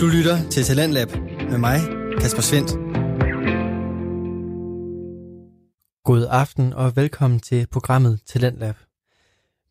[0.00, 1.08] Du lytter til Talentlab
[1.50, 1.80] med mig,
[2.20, 2.70] Kasper Svendt.
[6.04, 8.76] God aften og velkommen til programmet Talentlab.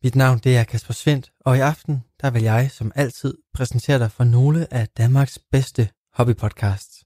[0.02, 3.98] Mit navn det er Kasper Svendt, og i aften der vil jeg som altid præsentere
[3.98, 7.04] dig for nogle af Danmarks bedste hobbypodcasts.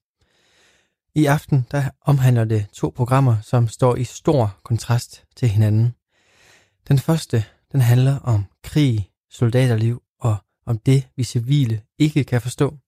[1.14, 5.94] I aften der omhandler det to programmer, som står i stor kontrast til hinanden.
[6.88, 10.36] Den første den handler om krig, soldaterliv og
[10.66, 12.78] om det, vi civile ikke kan forstå.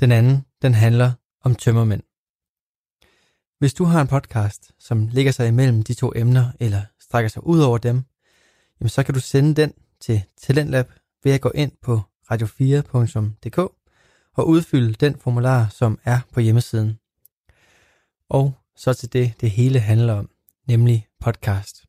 [0.00, 1.12] Den anden, den handler
[1.44, 2.02] om tømmermænd.
[3.58, 7.46] Hvis du har en podcast, som ligger sig imellem de to emner, eller strækker sig
[7.46, 8.04] ud over dem,
[8.80, 10.92] jamen så kan du sende den til Talentlab
[11.24, 12.00] ved at gå ind på
[12.32, 13.58] radio4.dk
[14.34, 16.98] og udfylde den formular, som er på hjemmesiden.
[18.28, 20.30] Og så til det, det hele handler om,
[20.68, 21.84] nemlig podcast.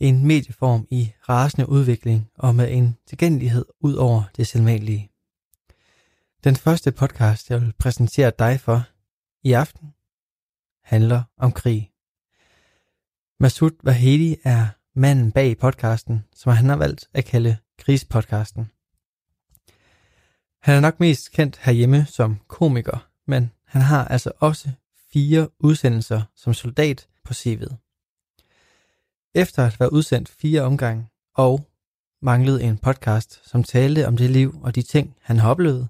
[0.00, 5.11] En medieform i rasende udvikling og med en tilgængelighed ud over det selvmændelige.
[6.44, 8.82] Den første podcast, jeg vil præsentere dig for
[9.44, 9.94] i aften,
[10.84, 11.92] handler om krig.
[13.40, 18.70] Masud Vahedi er manden bag podcasten, som han har valgt at kalde Krigspodcasten.
[20.62, 24.70] Han er nok mest kendt herhjemme som komiker, men han har altså også
[25.12, 27.74] fire udsendelser som soldat på CV'et.
[29.34, 31.66] Efter at være udsendt fire omgange og
[32.22, 35.88] manglede en podcast, som talte om det liv og de ting, han har oplevet,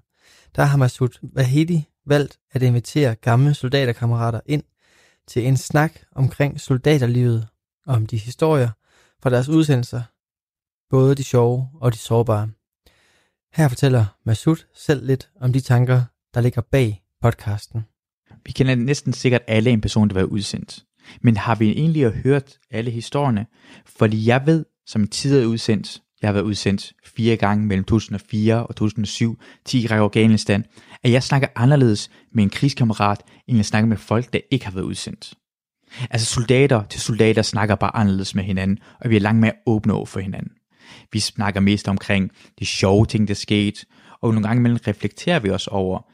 [0.55, 4.63] der har Masud Vahedi valgt at invitere gamle soldaterkammerater ind
[5.27, 7.47] til en snak omkring soldaterlivet
[7.85, 8.69] og om de historier
[9.23, 10.01] fra deres udsendelser,
[10.89, 12.49] både de sjove og de sårbare.
[13.53, 17.85] Her fortæller Masud selv lidt om de tanker, der ligger bag podcasten.
[18.45, 20.85] Vi kender næsten sikkert alle en person, der var udsendt.
[21.21, 23.45] Men har vi egentlig hørt alle historierne?
[23.85, 28.75] Fordi jeg ved, som tidligere udsendt, jeg har været udsendt fire gange mellem 2004 og
[28.75, 30.65] 2007 til Irak og Afghanistan,
[31.03, 34.71] at jeg snakker anderledes med en krigskammerat, end jeg snakker med folk, der ikke har
[34.71, 35.33] været udsendt.
[36.09, 39.93] Altså soldater til soldater snakker bare anderledes med hinanden, og vi er langt mere åbne
[39.93, 40.51] over for hinanden.
[41.11, 43.85] Vi snakker mest omkring de sjove ting, der skete,
[44.21, 46.09] og nogle gange imellem reflekterer vi os over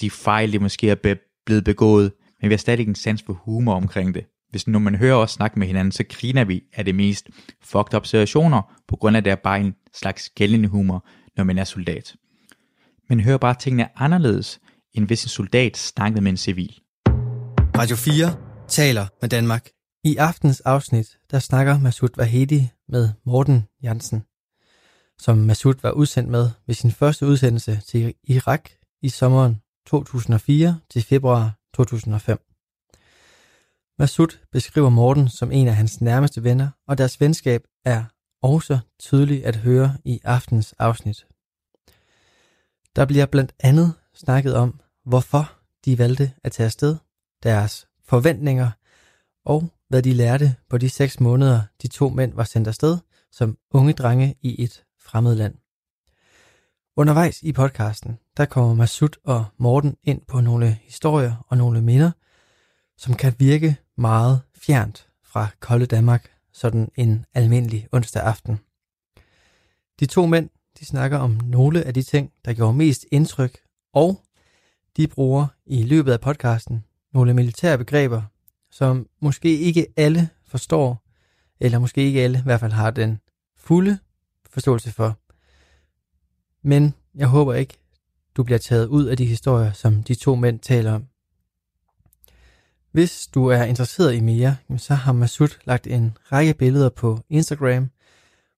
[0.00, 1.14] de fejl, der måske er
[1.46, 4.24] blevet begået, men vi har stadig en sans for humor omkring det.
[4.50, 7.28] Hvis nu man hører os snakke med hinanden, så griner vi af det mest
[7.62, 11.44] fucked up situationer, på grund af at det er bare en slags gældende humor, når
[11.44, 12.16] man er soldat.
[13.08, 14.60] Men hører bare tingene anderledes,
[14.94, 16.80] end hvis en soldat snakkede med en civil.
[17.76, 18.36] Radio 4
[18.68, 19.68] taler med Danmark.
[20.04, 24.24] I aftens afsnit, der snakker Masud Vahedi med Morten Jansen,
[25.18, 28.70] som Masud var udsendt med ved sin første udsendelse til Irak
[29.02, 32.45] i sommeren 2004 til februar 2005.
[33.98, 38.04] Masud beskriver Morten som en af hans nærmeste venner, og deres venskab er
[38.42, 41.26] også tydeligt at høre i aftens afsnit.
[42.96, 45.52] Der bliver blandt andet snakket om, hvorfor
[45.84, 46.96] de valgte at tage afsted,
[47.42, 48.70] deres forventninger
[49.44, 52.98] og hvad de lærte på de seks måneder, de to mænd var sendt afsted
[53.32, 55.54] som unge drenge i et fremmed land.
[56.96, 62.10] Undervejs i podcasten, der kommer Masud og Morten ind på nogle historier og nogle minder,
[62.96, 68.58] som kan virke meget fjernt fra kolde Danmark sådan en almindelig onsdag aften.
[70.00, 73.58] De to mænd, de snakker om nogle af de ting, der gjorde mest indtryk,
[73.92, 74.20] og
[74.96, 78.22] de bruger i løbet af podcasten nogle militære begreber,
[78.70, 81.02] som måske ikke alle forstår,
[81.60, 83.20] eller måske ikke alle i hvert fald har den
[83.56, 83.98] fulde
[84.50, 85.18] forståelse for.
[86.62, 87.78] Men jeg håber ikke,
[88.36, 91.06] du bliver taget ud af de historier, som de to mænd taler om.
[92.96, 97.90] Hvis du er interesseret i mere, så har Masud lagt en række billeder på Instagram,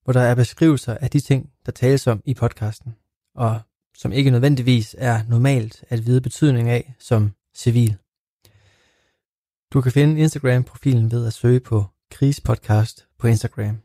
[0.04, 2.94] hvor der er beskrivelser af de ting, der tales om i podcasten,
[3.34, 3.60] og
[3.94, 7.97] som ikke nødvendigvis er normalt at vide betydning af som civil.
[9.72, 13.78] Du kan finde Instagram-profilen ved at søge på Krigspodcast på Instagram.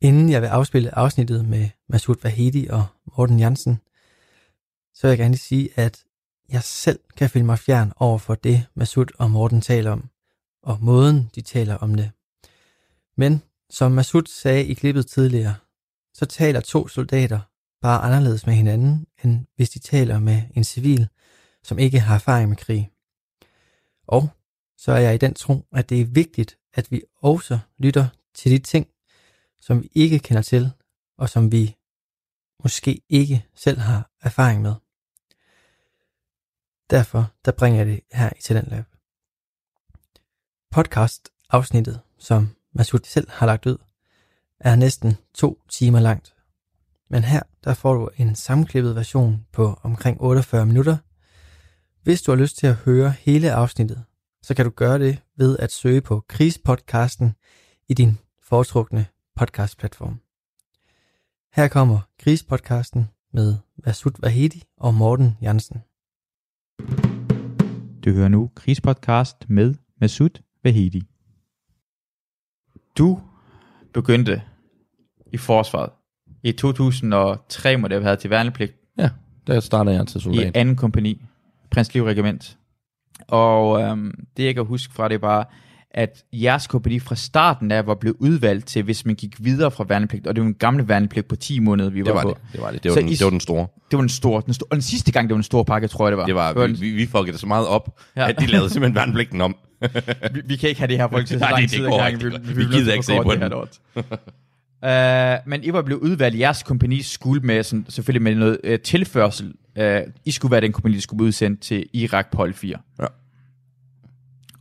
[0.00, 3.80] Inden jeg vil afspille afsnittet med Masud Vahedi og Morten Jansen,
[4.94, 6.04] så vil jeg gerne sige, at
[6.52, 10.08] jeg selv kan føle mig fjern over for det, Masud og Morten taler om,
[10.62, 12.10] og måden, de taler om det.
[13.16, 15.54] Men som Masud sagde i klippet tidligere,
[16.14, 17.40] så taler to soldater
[17.80, 21.08] bare anderledes med hinanden, end hvis de taler med en civil,
[21.62, 22.90] som ikke har erfaring med krig.
[24.06, 24.28] Og
[24.76, 28.52] så er jeg i den tro, at det er vigtigt, at vi også lytter til
[28.52, 28.86] de ting,
[29.60, 30.70] som vi ikke kender til,
[31.18, 31.76] og som vi
[32.62, 34.74] måske ikke selv har erfaring med.
[36.90, 38.84] Derfor der bringer jeg det her i Talentlab.
[40.70, 43.76] Podcast afsnittet, som Masud selv har lagt ud,
[44.60, 46.34] er næsten to timer langt.
[47.10, 50.96] Men her, der får du en sammenklippet version på omkring 48 minutter.
[52.02, 54.04] Hvis du har lyst til at høre hele afsnittet,
[54.42, 57.34] så kan du gøre det ved at søge på Krispodcasten
[57.88, 59.06] i din foretrukne
[59.36, 60.20] podcastplatform.
[61.52, 65.82] Her kommer Krispodcasten med Vasut Vahedi og Morten Jansen.
[68.04, 70.30] Du hører nu Krigspodcast med Masud
[70.64, 71.02] Vahedi.
[72.98, 73.20] Du
[73.92, 74.42] begyndte
[75.32, 75.90] i forsvaret.
[76.42, 79.10] I 2003 må det have været til værnepligt Ja,
[79.46, 80.56] der starter jeg til i soldat.
[80.56, 81.22] anden kompani,
[81.70, 82.58] Prins Liv Regiment.
[83.28, 85.44] Og øhm, det jeg kan huske fra det er bare,
[85.90, 89.84] at jeres kompani fra starten af var blevet udvalgt til, hvis man gik videre fra
[89.88, 92.28] værnepligt, og det var en gamle værnepligt på 10 måneder, vi var, Det var på.
[92.28, 92.52] det.
[92.52, 92.82] Det var det.
[92.82, 93.66] Det var, Så den, I- det var den store.
[93.90, 95.88] Det var den store, den store, og den sidste gang, det var en stor pakke,
[95.88, 96.26] tror jeg det var.
[96.26, 98.28] Det var, det var vi, vi, vi fuckede det så meget op, Ja.
[98.28, 99.56] at de lavede simpelthen værnepligten om.
[100.34, 101.98] vi, vi kan ikke have det her folk til så lang det- tid det ikke.
[101.98, 102.48] gangen.
[102.48, 103.78] Vi bliver gider ikke se på det her lort.
[104.82, 108.74] Uh, men I var blevet udvalgt, jeres kompagni skulle med, sådan, selvfølgelig med noget uh,
[108.84, 109.52] tilførsel.
[109.80, 109.84] Uh,
[110.24, 112.76] I skulle være den kompagni, der skulle blive udsendt til Irak på hold 4.
[113.00, 113.04] Ja.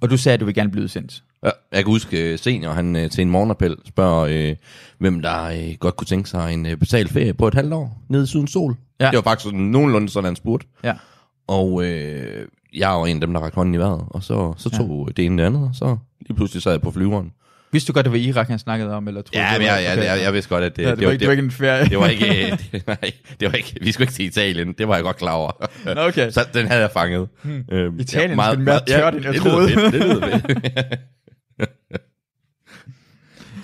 [0.02, 1.24] Og du sagde, at du ville gerne blive udsendt.
[1.44, 4.56] Ja, jeg kan huske øh, senior, han øh, til en morgenappel spørger, øh,
[4.98, 8.02] hvem der øh, godt kunne tænke sig en øh, betalt ferie på et halvt år
[8.10, 8.76] nede i Sydens Sol.
[9.00, 9.06] Ja.
[9.06, 10.68] Det var faktisk sådan, nogenlunde sådan, han spurgte.
[10.84, 10.94] Ja.
[11.48, 14.70] Og øh, jeg var en af dem, der rakte hånden i vejret, og så, så
[14.70, 15.12] tog ja.
[15.18, 17.32] det ene det andet, og så lige pludselig sad jeg på flyveren.
[17.72, 19.08] Vidste du godt, det var Irak, han snakkede om?
[19.08, 20.84] Eller troede Ja, du, men det var- jeg, jeg, jeg, jeg vidste godt, at det,
[20.84, 21.86] Ja, det, var ikke, det var ikke en ferie.
[21.92, 24.96] det var ikke, det, nej, det var ikke, vi skulle ikke til Italien, det var
[24.96, 25.52] jeg godt klar over.
[25.96, 26.32] Nå, okay.
[26.32, 27.28] Så den havde jeg fanget.
[27.44, 27.64] Hmm.
[27.72, 29.70] Øhm, Italien skulle mere tørt, end jeg det troede.
[29.70, 31.00] Lyder fedt, det lyder fedt.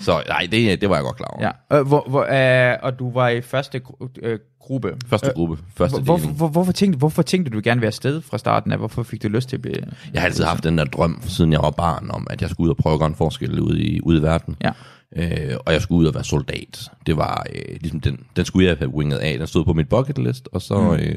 [0.04, 1.50] Så nej, det, det var jeg godt klar over.
[1.70, 1.78] Ja.
[1.78, 4.96] Øh, hvor, hvor, øh, og du var i første gru- øh, gruppe.
[5.06, 6.36] Første gruppe, første Hvor, deling.
[6.36, 8.78] hvor, hvorfor, tænkte, hvorfor tænkte du gerne være afsted fra starten af?
[8.78, 9.76] Hvorfor fik du lyst til at blive...
[10.12, 12.64] Jeg har altid haft den der drøm, siden jeg var barn, om at jeg skulle
[12.64, 14.56] ud og prøve at gøre en forskel ude i, ude i verden.
[14.62, 14.72] Ja.
[15.16, 16.90] Øh, og jeg skulle ud og være soldat.
[17.06, 19.38] Det var øh, ligesom den, den skulle jeg have winget af.
[19.38, 20.90] Den stod på mit bucket list, og så, mm.
[20.92, 21.14] øh,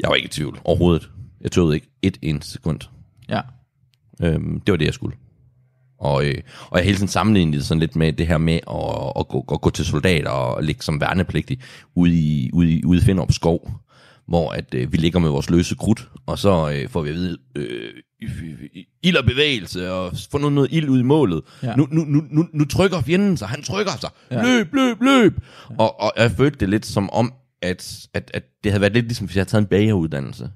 [0.00, 1.10] jeg var ikke i tvivl overhovedet.
[1.40, 2.80] Jeg tog ikke et eneste sekund.
[3.28, 3.40] Ja.
[4.22, 5.16] Øhm, det var det, jeg skulle.
[6.00, 6.34] Og, øh,
[6.70, 9.44] og jeg hele tiden sammenlignede det sådan lidt med det her med at, at, gå,
[9.52, 11.60] at gå til soldater og ligge som værnepligtig
[11.94, 13.70] ude i, ude i, ude i Finderup skov,
[14.28, 17.14] hvor at, øh, vi ligger med vores løse krudt, og så øh, får vi at
[17.14, 17.92] vide, øh,
[19.02, 21.42] ild og bevægelse, og få noget, noget ild ud i målet.
[21.62, 21.76] Ja.
[21.76, 24.10] Nu, nu, nu, nu, nu trykker fjenden sig, han trykker sig.
[24.30, 24.42] Ja.
[24.42, 25.40] Løb, løb, løb!
[25.70, 25.74] Ja.
[25.78, 27.32] Og, og jeg følte det lidt som om,
[27.62, 30.50] at, at, at det havde været lidt ligesom, hvis jeg havde taget en bageruddannelse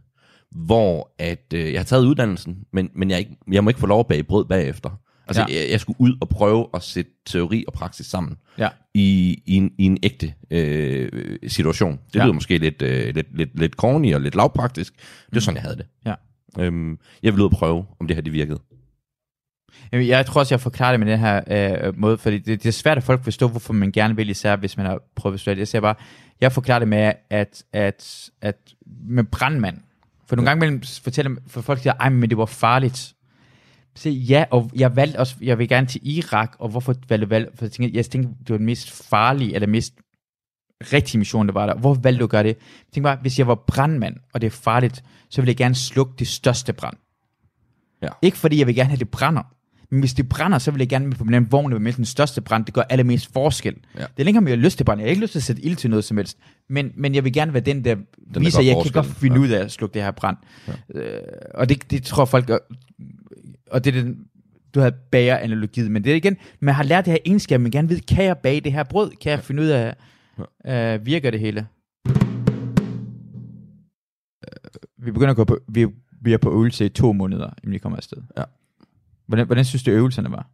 [0.55, 3.87] hvor at øh, jeg har taget uddannelsen, men, men jeg, ikke, jeg må ikke få
[3.87, 4.91] lov at bage brød bagefter.
[5.27, 5.55] Altså, Ja.
[5.55, 5.61] ja.
[5.63, 8.69] jeg, jeg skulle ud og prøve at sætte teori og praksis sammen Ja.
[8.95, 11.93] i, i, en, i en ægte øh, situation.
[11.93, 12.19] Det Ja.
[12.19, 12.25] ja.
[12.25, 14.93] lyder måske lidt, øh, lidt, lidt, lidt corny og lidt lavpraktisk.
[14.97, 15.87] Det var sådan, jeg havde det.
[16.07, 16.15] Ja.
[16.59, 18.59] Øhm, jeg ville ud og prøve, om det her det virkede.
[19.93, 21.41] Jamen, Jeg tror også, jeg forklarer det med den her
[21.87, 24.57] øh, måde, fordi det, det er svært, at folk forstår, hvorfor man gerne vil, især
[24.57, 25.95] hvis man har prøvet at Jeg siger bare,
[26.41, 28.57] jeg forklarer det med, at, at, at
[29.07, 29.79] med brandmand,
[30.27, 33.15] for nogle gange imellem fortæller for folk, siger, ej, men det var farligt.
[33.97, 37.31] Så ja, og jeg valgte også, jeg vil gerne til Irak, og hvorfor valgte jeg
[37.31, 37.51] valg?
[37.55, 39.95] For jeg tænkte, jeg tænkte, det var den mest farlige, eller mest
[40.93, 41.75] rigtige mission, der var der.
[41.75, 42.49] Hvor valgte du at gøre det?
[42.49, 42.57] Jeg
[42.93, 46.13] tænkte bare, hvis jeg var brandmand, og det er farligt, så ville jeg gerne slukke
[46.19, 46.97] det største brand.
[48.03, 48.09] Ja.
[48.23, 49.43] Ikke fordi jeg vil gerne have, det brænder.
[49.91, 52.41] Men hvis det brænder, så vil jeg gerne med på den vogn, med den største
[52.41, 52.65] brand.
[52.65, 53.75] Det gør allermest forskel.
[53.95, 54.01] Ja.
[54.01, 55.01] Det er længere, om jeg har lyst til brand.
[55.01, 56.39] Jeg har ikke lyst til at sætte ild til noget som helst.
[56.69, 57.95] Men, men jeg vil gerne være den, der
[58.35, 59.43] der viser, at jeg kan godt finde Ja.
[59.43, 60.37] ud af at slukke det her brand.
[60.69, 61.01] Ja.
[61.01, 61.21] Øh,
[61.55, 62.59] og det, det tror folk gør.
[63.75, 64.19] Og det er den,
[64.75, 65.91] du havde bager-analogiet.
[65.91, 68.39] Men det er igen, man har lært det her egenskab, man gerne ved, kan jeg
[68.39, 69.11] bage det her brød?
[69.11, 69.95] Kan jeg finde ud af,
[70.67, 71.67] øh, virker det hele?
[74.45, 75.87] Øh, Vi begynder at gå på, vi,
[76.23, 78.19] vi er på øvelse i to måneder, inden vi kommer afsted.
[78.39, 78.43] Ja.
[79.27, 80.51] Hvordan, hvordan synes du, øvelserne var?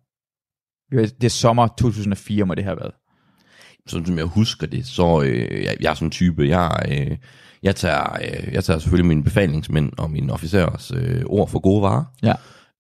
[0.91, 2.93] Det er sommer 2004, må det have været.
[3.87, 7.17] sådan som jeg husker det, så øh, jeg, jeg er sådan en type, jeg, øh,
[7.63, 11.83] jeg, tager, øh, jeg tager selvfølgelig mine befalingsmænd og mine officerers øh, ord for gode
[11.83, 12.05] varer.
[12.23, 12.35] Ja.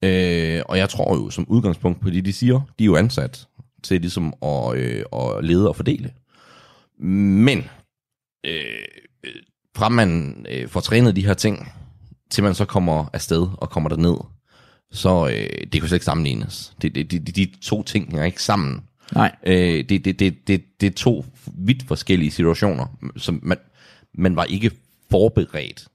[0.04, 3.48] Øh, og jeg tror jo som udgangspunkt på det, de siger, de er jo ansat
[3.82, 6.12] til ligesom at, øh, at lede og fordele.
[6.98, 7.58] Men
[8.46, 8.84] øh,
[9.76, 11.72] fra man øh, får trænet de her ting,
[12.30, 14.16] til man så kommer afsted og kommer derned,
[14.90, 16.74] så øh, det kan jo slet ikke sammenlignes.
[16.82, 18.84] Det, det, de, de, to ting hænger ikke sammen.
[19.12, 19.36] Nej.
[19.46, 23.58] Øh, det, det, det, det, det er to vidt forskellige situationer, som man,
[24.14, 24.70] man var ikke
[25.10, 25.88] forberedt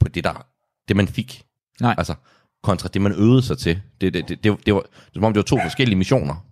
[0.00, 0.46] på det, der,
[0.88, 1.42] det man fik.
[1.80, 1.94] Nej.
[1.98, 2.14] Altså,
[2.62, 3.80] kontra det, man øvede sig til.
[4.00, 6.46] Det, det, det, det, det, var, det var, som om det var to forskellige missioner.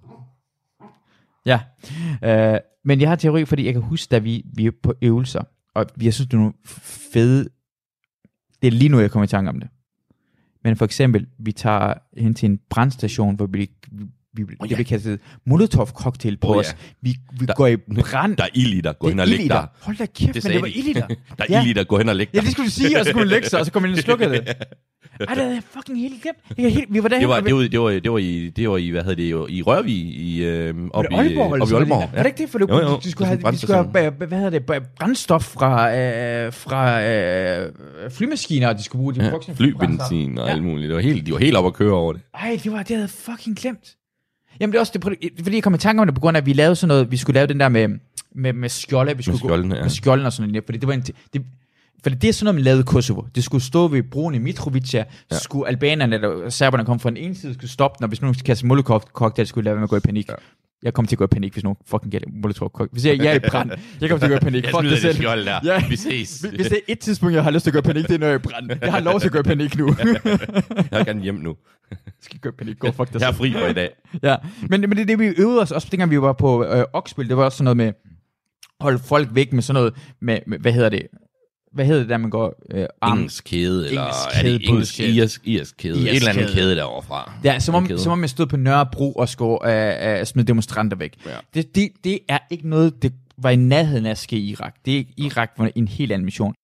[1.46, 1.60] Ja,
[2.24, 5.42] øh, men jeg har teori, fordi jeg kan huske, da vi, vi er på øvelser,
[5.74, 6.54] og jeg synes, det er nogle
[7.12, 7.48] fede,
[8.62, 9.68] det er lige nu, jeg kommer i tanke om det.
[10.64, 13.70] Men for eksempel, vi tager hen til en brandstation, hvor vi
[14.34, 14.74] vi, det ja.
[14.74, 16.66] bliver kastet molotov-cocktail på Åh, os.
[16.66, 16.72] ja.
[17.02, 18.36] Vi, vi Der- går i brand.
[18.36, 18.94] Der er ild i dig.
[18.98, 19.66] Gå Det hen og læg dig.
[19.82, 21.06] Hold da kæft, men sagde det var ild i dig.
[21.38, 21.62] Der er Ja.
[21.62, 21.86] ild i dig.
[21.88, 22.34] Gå hen og læg dig.
[22.34, 23.98] Ja, det skulle du sige, og så kunne lægge sig, og så kom ind og
[23.98, 24.40] slukkede det.
[25.20, 26.38] Ej, det havde jeg fucking helt glemt.
[26.58, 28.48] Jeg helt, vi var derhen, Det var, vi- det var, det var, det var, i,
[28.56, 31.70] det var i, hvad hedder det, i Rørvig, i, øh, op det i, Aalborg, op
[31.70, 31.88] i Aalborg.
[31.88, 32.10] noget?
[32.14, 32.98] Var det ikke det, for du, Jo, jo.
[33.04, 37.72] de skulle Det have, de skulle have hvad hedder det, brændstof fra, øh, fra øh,
[38.10, 40.52] flymaskiner, de skulle bruge de Ja, flybenzin og Ja.
[40.52, 40.88] alt muligt.
[40.88, 42.22] Det var helt, de var helt oppe at køre over det.
[42.34, 43.96] Ej, det var det, havde jeg fucking glemt.
[44.60, 45.02] Jamen det er også det,
[45.42, 47.10] fordi jeg kom i tanke om det, på grund af, at vi lavede sådan noget,
[47.10, 47.88] vi skulle lave den der med,
[48.34, 49.82] med, med skjolde, vi skulle skjoldene, gå, ja.
[49.82, 51.42] med skjolden og sådan noget, fordi det var en, det,
[52.02, 53.22] fordi det er sådan noget, man lavede i Kosovo.
[53.34, 55.38] Det skulle stå ved broen i Mitrovica, ja.
[55.38, 58.34] skulle albanerne eller serberne komme fra den ene side, skulle stoppe den, og hvis nogen
[58.34, 60.28] kaste molotov cocktail, skulle de lade være med at gå i panik.
[60.28, 60.34] Ja.
[60.82, 62.88] Jeg kommer til at gå i panik, hvis nogen fucking gælder molotov.
[62.92, 63.70] Hvis jeg, jeg er i brand,
[64.00, 64.64] jeg kommer til at gå i panik.
[64.64, 65.14] Jeg Fuck det det selv.
[65.14, 65.60] skjold der.
[65.64, 65.88] Ja.
[65.88, 66.40] Vi ses.
[66.40, 68.18] Hvis det er et tidspunkt, jeg har lyst til at gå i panik, det er
[68.18, 68.70] når jeg er i brand.
[68.82, 69.94] Jeg har lov til at gå i panik nu.
[70.90, 71.56] Jeg kan hjem nu.
[71.90, 72.78] Jeg skal gå i panik.
[72.78, 73.90] Go fuck dig Jeg er fri for i dag.
[74.22, 74.36] Ja,
[74.68, 77.28] men, men det er det, vi øvede os også, dengang vi var på øh, Oksbøl,
[77.28, 77.92] det var også sådan noget med,
[78.80, 81.02] holde folk væk med sådan noget, med, med hvad hedder det,
[81.74, 83.18] hvad hedder det der, man går øh, arm?
[83.18, 85.94] Engelsk kæde, eller Engelsk er det kæde engelsk, irsk, irsk kæde?
[85.94, 86.54] Irsk Et eller andet kæde.
[86.54, 87.32] kæde derovre fra.
[87.44, 87.98] Ja, som om, kæde.
[87.98, 89.58] som om jeg stod på Nørrebro og skulle
[90.14, 91.14] øh, øh, smide demonstranter væk.
[91.26, 91.30] Ja.
[91.54, 94.74] Det, det, det er ikke noget, det var i nærheden af at ske i Irak.
[94.84, 96.54] Det er ikke, Irak var en helt anden mission.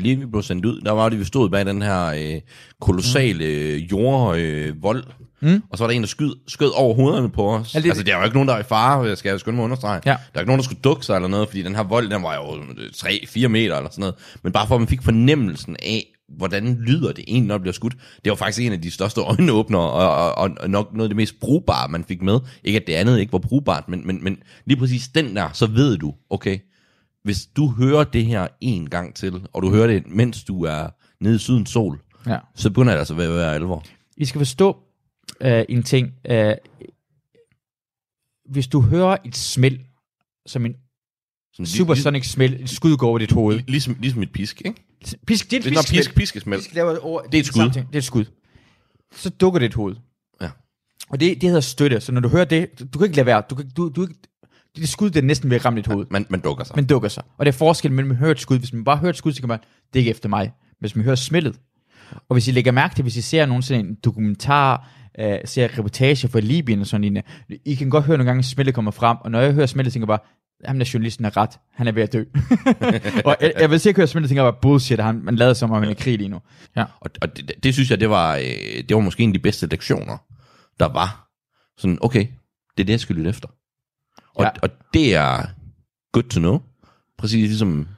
[0.00, 2.40] Lige vi blev sendt ud, der var det, vi stod bag den her øh,
[2.80, 4.40] kolossale øh, jordvold.
[4.40, 5.04] Øh, vold.
[5.42, 5.62] Mm.
[5.70, 7.74] Og så var der en, der skød, skød over hovederne på os.
[7.74, 9.56] Ja, det- altså, der var jo ikke nogen, der var i fare, jeg skal skynde
[9.56, 10.00] mig understrege.
[10.06, 10.10] Ja.
[10.10, 12.22] Der er ikke nogen, der skulle dukke sig eller noget, fordi den her vold, den
[12.22, 12.56] var jo
[12.96, 14.14] 3-4 meter eller sådan noget.
[14.42, 16.06] Men bare for, at man fik fornemmelsen af,
[16.36, 17.94] hvordan lyder det egentlig, når det bliver skudt.
[18.24, 21.16] Det var faktisk en af de største øjenåbnere, og, og, og nok noget af det
[21.16, 22.38] mest brugbare, man fik med.
[22.64, 25.66] Ikke at det andet ikke var brugbart, men, men, men lige præcis den der, så
[25.66, 26.58] ved du, okay,
[27.24, 30.86] hvis du hører det her en gang til, og du hører det, mens du er
[31.20, 32.36] nede i sydens sol, Ja.
[32.56, 33.84] så begynder det altså at være alvor.
[34.16, 34.76] I skal forstå
[35.42, 36.12] øh, en ting.
[36.30, 36.54] Øh,
[38.50, 39.78] hvis du hører et smæld,
[40.46, 40.74] som en
[41.52, 43.56] Sådan, supersonic smæld, et skud går over dit hoved.
[43.56, 44.82] Lig, ligesom, ligesom et pisk, ikke?
[45.26, 46.60] Pisk, det er et Det pisk, pisk, piskesmæld.
[46.60, 47.60] Pisk laver over, Det er et skud.
[47.60, 47.86] samme ting.
[47.86, 48.24] Det er et skud.
[49.14, 49.96] Så dukker det et hoved.
[50.40, 50.50] Ja.
[51.10, 53.26] Og det, det hedder støtte, så når du hører det, du, du kan ikke lade
[53.26, 53.42] være.
[53.50, 54.06] Du, kan, du, du,
[54.76, 56.06] det er skud, det er næsten ved at ramme dit hoved.
[56.10, 56.76] Man, man dukker sig.
[56.76, 57.22] Men dukker sig.
[57.38, 58.58] Og det er forskel mellem at høre et skud.
[58.58, 60.52] Hvis man bare hører et skud, så kan man, det er ikke efter mig.
[60.80, 61.60] Hvis man hører smældet.
[62.28, 66.28] Og hvis I lægger mærke til, hvis I ser nogensinde en dokumentar, øh, ser reportage
[66.28, 67.22] fra Libyen og sådan lignende,
[67.64, 69.92] I kan godt høre nogle gange, at smældet kommer frem, og når jeg hører smældet,
[69.92, 70.28] tænker jeg bare,
[70.64, 72.24] ham der journalisten er ret, han er ved at dø.
[73.26, 75.70] og jeg, jeg vil sikkert høre smældet, tænker jeg bare, bullshit, han, man lader som
[75.70, 76.40] om, han er i krig lige nu.
[76.76, 76.84] Ja.
[77.00, 78.42] Og, og det, det, det synes jeg, det var, øh,
[78.88, 80.16] det var måske en af de bedste lektioner,
[80.80, 81.28] der var.
[81.78, 82.26] Sådan, okay,
[82.76, 83.48] det er det, jeg skal lytte efter.
[84.34, 84.50] Og, Ja.
[84.62, 85.46] og det er
[86.12, 86.60] good to know.
[87.18, 87.88] Præcis ligesom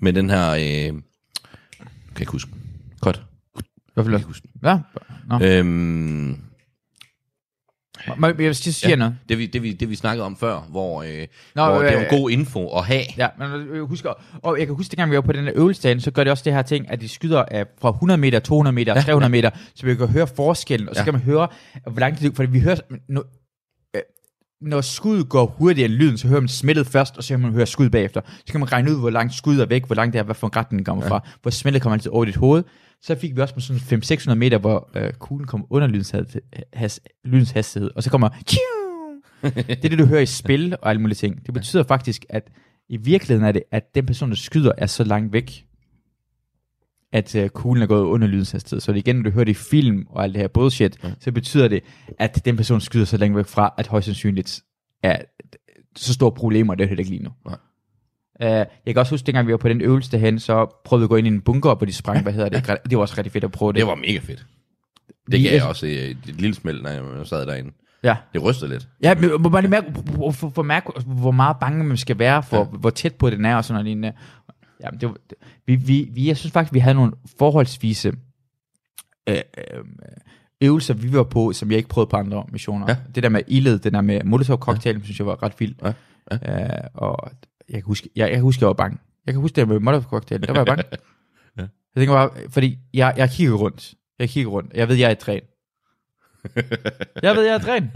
[0.00, 0.50] med den her...
[0.50, 2.50] Øh, kan jeg ikke huske.
[3.00, 3.22] Godt.
[3.94, 4.48] Hvad vil Jeg huske.
[4.62, 4.78] Ja.
[5.28, 5.44] Nå.
[5.44, 6.40] Øhm,
[8.16, 8.96] Må, jeg vil sige ja.
[8.96, 9.16] noget.
[9.28, 11.96] det, vi, det, vi, det vi snakkede om før, hvor, øh, Nå, hvor det er
[11.96, 13.02] øh, en god info at have.
[13.16, 16.00] Ja, men jeg husker, og jeg kan huske, dengang vi var på den her øvelse,
[16.00, 18.74] så gør det også det her ting, at de skyder af fra 100 meter, 200
[18.74, 21.04] meter, Ja, 300 meter, så vi kan høre forskellen, og så Ja.
[21.04, 21.48] kan man høre,
[21.90, 22.76] hvor langt det, fordi vi hører,
[23.08, 23.24] når,
[23.96, 24.02] øh,
[24.60, 27.52] når skuddet går hurtigere end lyden, så hører man smittet først, og så kan man
[27.52, 28.20] høre skud bagefter.
[28.46, 30.34] Så kan man regne ud, hvor langt skuddet er væk, hvor langt det er, hvad
[30.34, 31.10] for en retning den kommer ja.
[31.10, 32.64] fra, hvor smittet kommer altid over dit hoved.
[33.02, 36.14] Så fik vi også på sådan 500-600 meter, hvor øh, kuglen kom under lydens,
[36.72, 38.28] has, lydens hastighed, og så kommer
[39.42, 41.46] det er det, du hører i spil og alle mulige ting.
[41.46, 42.50] Det betyder faktisk, at
[42.88, 45.66] i virkeligheden er det, at den person, der skyder, er så langt væk,
[47.12, 48.80] at uh, kuglen er gået under lydens hastighed.
[48.80, 51.12] Så det igen, når du hører det i film og alt det her bullshit, ja.
[51.20, 51.82] så betyder det,
[52.18, 54.62] at den person skyder så langt væk fra, at højst sandsynligt
[55.02, 55.22] er
[55.96, 57.30] så store problemer, det er det ikke lige nu.
[57.46, 57.56] Nej.
[58.42, 61.04] Uh, jeg kan også huske, dengang vi var på den øvelse derhen, så prøvede vi
[61.04, 62.78] at gå ind i en bunker, hvor de sprang, hvad hedder det?
[62.90, 63.78] Det var også rigtig fedt at prøve det.
[63.78, 64.46] Det var mega fedt.
[65.30, 67.70] Det Vi- gav jeg også øh, et, et lille smæld, når jeg sad derinde.
[68.04, 68.16] Ja.
[68.32, 68.88] Det rystede lidt.
[69.02, 72.18] Ja, men må bare lige mærke, hvor, hvor, hvor, mærke, hvor meget bange man skal
[72.18, 72.64] være for, ja.
[72.64, 74.12] hvor tæt på den er og sådan noget lignende.
[74.84, 78.12] Ja, det, var- det, vi, vi, vi, jeg synes faktisk, vi havde nogle forholdsvise
[79.28, 79.84] øh, øh,
[80.60, 82.86] øvelser, vi var på, som jeg ikke prøvede på andre missioner.
[82.88, 82.96] Ja.
[83.14, 85.02] Det der med ildet, det der med molotov cocktail, ja.
[85.04, 85.82] synes jeg var ret vildt.
[85.82, 85.92] Ja,
[86.32, 87.30] Øh, og
[87.70, 88.98] jeg kan, huske, jeg, jeg kan huske, jeg var bange.
[89.26, 90.84] Jeg kan huske det med molotov cocktail, der var jeg bange.
[91.58, 91.62] Ja.
[91.62, 93.94] Jeg tænker bare, fordi jeg, jeg kigger rundt.
[94.18, 94.72] Jeg kigger rundt.
[94.74, 95.40] Jeg ved, jeg er i træn.
[97.22, 97.90] Jeg ved, jeg er dræn.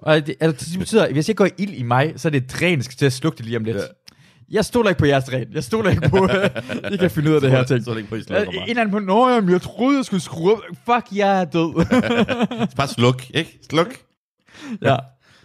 [0.00, 2.52] Og det, altså, det betyder, at hvis jeg går ild i mig, så er det
[2.60, 3.76] dræn, skal til at slukke det lige om lidt.
[3.76, 3.82] Ja.
[4.50, 5.46] Jeg stoler ikke på jeres dræn.
[5.52, 6.28] Jeg stoler ikke på,
[6.94, 7.84] I kan finde ud af det her ting.
[7.84, 10.22] Det ikke på, I Ja, slukker En anden på, nå jamen, jeg troede, jeg skulle
[10.22, 10.58] skrue op.
[10.68, 11.86] Fuck, jeg er død.
[12.76, 13.58] Bare sluk, ikke?
[13.70, 13.96] Sluk.
[14.82, 14.96] ja.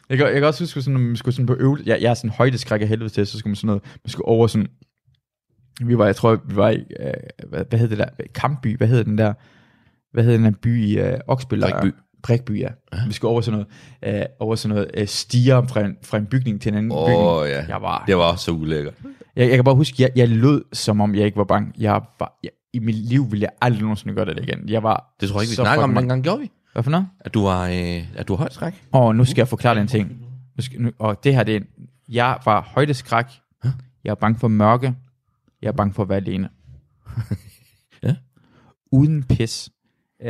[0.10, 1.84] Jeg kan, jeg kan også huske, sådan, når man skulle sådan på øvelse.
[1.88, 4.28] Jeg, jeg er sådan højdeskræk af helvede til, så skulle man sådan noget, man skulle
[4.28, 4.68] over sådan,
[5.82, 7.14] vi var, jeg tror, vi var i, øh,
[7.50, 9.34] hvad, hvad hed det der, Kampby, hvad hed den der,
[10.14, 11.62] hvad hed den der by i øh, Oksbøl?
[11.62, 11.94] Drikby.
[12.24, 12.68] Brækby, ja.
[13.08, 13.66] Vi skulle over sådan
[14.04, 16.90] noget, øh, over sådan noget øh, stiger fra en, fra en bygning til en anden
[16.90, 17.20] bygning.
[17.20, 18.94] Åh oh, ja, Jeg var, det var så ulækkert.
[19.36, 21.72] jeg, jeg kan bare huske, jeg, jeg lød, som om jeg ikke var bange.
[21.78, 24.70] Jeg var, jeg, I mit liv ville jeg aldrig nogensinde gøre det igen.
[24.70, 26.52] Jeg var Det tror jeg ikke, vi så snakker om dengang, gjorde vi?
[26.76, 27.08] Hvad for noget?
[27.20, 28.84] At du var, øh, at du højt skræk?
[28.92, 30.10] Og nu skal jeg forklare en ting.
[30.58, 31.60] Nu skal, nu, og det her, det er,
[32.10, 33.26] jeg var højdeskræk.
[34.04, 34.96] Jeg er bange for mørke.
[35.62, 36.50] Jeg er bange for at være alene.
[38.04, 38.16] Ja.
[38.92, 39.70] Uden pis.
[40.20, 40.30] Uh,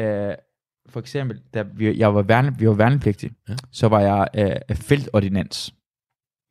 [0.90, 3.56] for eksempel, da vi, jeg var, værne, vi var værnepligtige, Ja.
[3.72, 4.28] så var jeg
[4.72, 5.74] uh, feltordinans.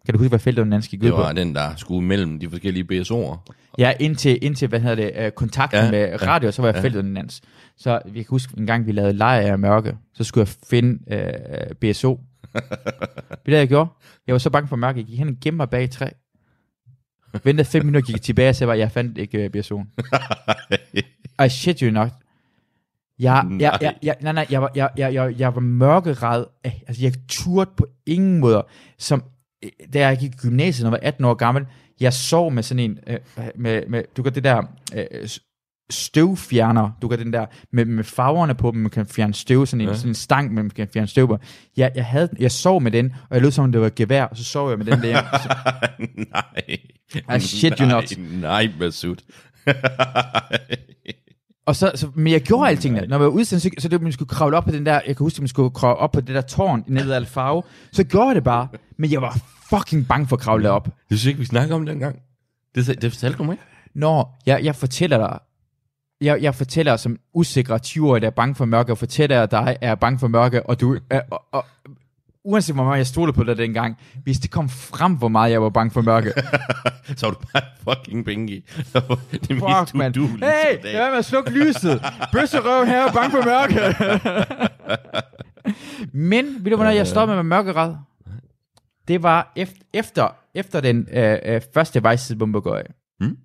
[0.07, 1.21] Kan du huske, hvad feltordinans gik ud Det på?
[1.21, 3.39] var den, der skulle mellem de forskellige BSO'er.
[3.79, 6.69] Ja, indtil, indtil hvad hedder det, uh, kontakten Ja, ja, med ja, radio, så var
[6.69, 6.81] jeg ja.
[6.81, 6.85] ja.
[6.85, 7.43] feltordinans.
[7.77, 10.99] Så vi kan huske, en gang vi lavede lejr af mørke, så skulle jeg finde
[11.71, 12.21] uh, BSO.
[12.53, 12.61] Ved
[13.45, 13.91] hvad jeg gjorde?
[14.27, 16.07] Jeg var så bange for mørke, jeg gik hen og gemte mig bag et træ.
[17.45, 19.87] Ventede fem minutter, gik tilbage og sagde, at jeg fandt ikke uh, BSO'en.
[21.47, 22.09] I shit you not.
[23.19, 23.59] Jeg, Nej.
[23.81, 26.47] jeg, jeg, nej, nej, jeg var, jeg, jeg, jeg, jeg var mørkeret.
[26.65, 28.63] Altså, jeg turde på ingen måder.
[28.99, 29.25] Som, øh,
[29.95, 31.67] da jeg gik i gymnasiet, når jeg var 18 år gammel,
[32.01, 33.19] jeg sov med sådan en, øh,
[33.57, 34.63] med, med, du kan det der
[34.95, 35.29] øh,
[35.91, 39.81] støvfjerner, du kan den der, med, med farverne på dem, man kan fjerne støv, sådan
[39.81, 39.95] en, Ja.
[39.95, 41.39] sådan en stang, man kan fjerne støv på.
[41.77, 43.95] Jeg, jeg, havde, jeg sov med den, og jeg lød som om det var et
[43.95, 45.23] gevær, og så sov jeg med den der.
[47.29, 47.37] Nej.
[47.37, 48.13] I shit you nej, not.
[48.41, 49.17] Nej, Masud.
[51.67, 53.07] Og så, så, men jeg gjorde alting der.
[53.07, 55.17] Når jeg var udsendt, så, så det, man skulle kravle op på den der, jeg
[55.17, 57.65] kan huske, at man skulle kravle op på det der tårn nede af Alfaro.
[57.93, 58.69] Så gjorde jeg det bare.
[58.99, 59.39] Men jeg var
[59.71, 60.85] fucking bange for at kravle op.
[60.85, 62.19] Det synes ikke, vi snakker om dengang.
[62.75, 63.65] Det, det fortalte du mig ikke?
[63.95, 65.39] Når jeg, jeg fortæller dig,
[66.21, 69.95] jeg, jeg fortæller som usikre 20 der er bange for mørke, og fortæller dig, er
[69.95, 71.65] bange for mørke, og du, er, og, og,
[72.45, 75.63] uanset hvor meget jeg stolede på dig dengang, hvis det kom frem, hvor meget jeg
[75.63, 76.33] var bange for mørke,
[77.17, 77.63] Så var du bare
[77.97, 78.65] fucking pinky.
[79.49, 80.15] det fuck, man.
[80.15, 82.03] Hey, lad være med at slukke lyset.
[82.33, 83.97] Bøsserøv her, bange for mørke.
[86.31, 87.99] Men, ved du, hvornår jeg stoppede med mørkeret?
[89.09, 92.87] Det var efter, efter, efter den øh, øh, første vejsidebombe går af.
[93.21, 93.39] Mm.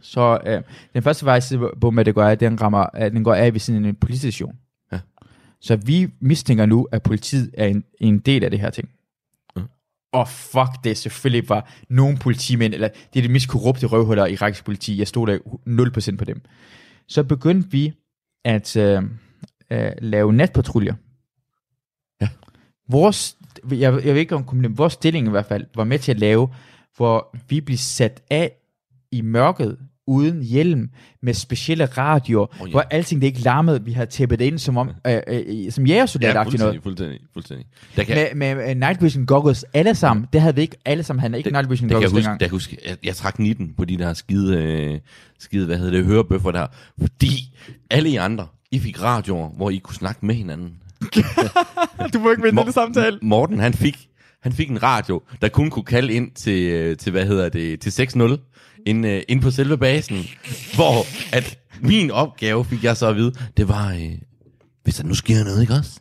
[0.00, 0.62] Så øh,
[0.94, 3.94] den første vejsidebombe, der går af, den, rammer, øh, den går af ved sådan en
[3.94, 4.56] politistation.
[4.92, 5.00] Ja.
[5.60, 8.88] Så vi mistænker nu, at politiet er en, en del af det her ting.
[9.56, 9.62] Ja.
[10.12, 14.32] Og fuck det, selvfølgelig var nogle politimænd, eller det er de mest korrupte røvhuller i
[14.32, 15.38] irakisk politi, jeg stod der
[16.12, 16.42] 0% på dem.
[17.08, 17.92] Så begyndte vi
[18.44, 19.02] at øh,
[19.70, 20.94] øh, lave natpatruljer.
[22.20, 22.28] Ja.
[22.88, 23.35] Vores,
[23.70, 26.18] jeg, jeg ved ikke om kommunen, vores stilling i hvert fald, var med til at
[26.18, 26.48] lave,
[26.96, 28.52] hvor vi blev sat af
[29.12, 30.90] i mørket, uden hjelm,
[31.22, 32.70] med specielle radioer, Oh, ja.
[32.70, 35.86] hvor alting det ikke larmede, vi havde tæppet det ind som om, øh, øh, som
[35.86, 36.82] Ja, jægersoldat-agtigt noget.
[36.82, 37.66] fuldstændig, fuldstændig, fuldstændig.
[37.96, 41.02] Der kan, Med, med, med night vision goggles, alle sammen, det havde vi ikke, alle
[41.02, 42.40] sammen havde ikke det, night vision det kan jeg goggles huske, dengang.
[42.40, 44.98] der kan huske, jeg, jeg trak 19 på de der skide, øh,
[45.38, 46.66] skide hvad hedder det, hørebøffer der,
[47.00, 47.54] fordi
[47.90, 50.72] alle I andre, I fik radioer, hvor I kunne snakke med hinanden.
[52.14, 52.64] Du må ikke vinde Mor-
[53.22, 54.08] Morten, han fik,
[54.42, 57.80] han fik en radio, der kun kunne kalde ind til, øh, til hvad hedder det,
[57.80, 60.24] til 6-0, ind, øh, ind på selve basen,
[60.74, 64.12] hvor at min opgave, fik jeg så at vide, det var, øh,
[64.84, 66.00] hvis der nu sker noget, ikke også?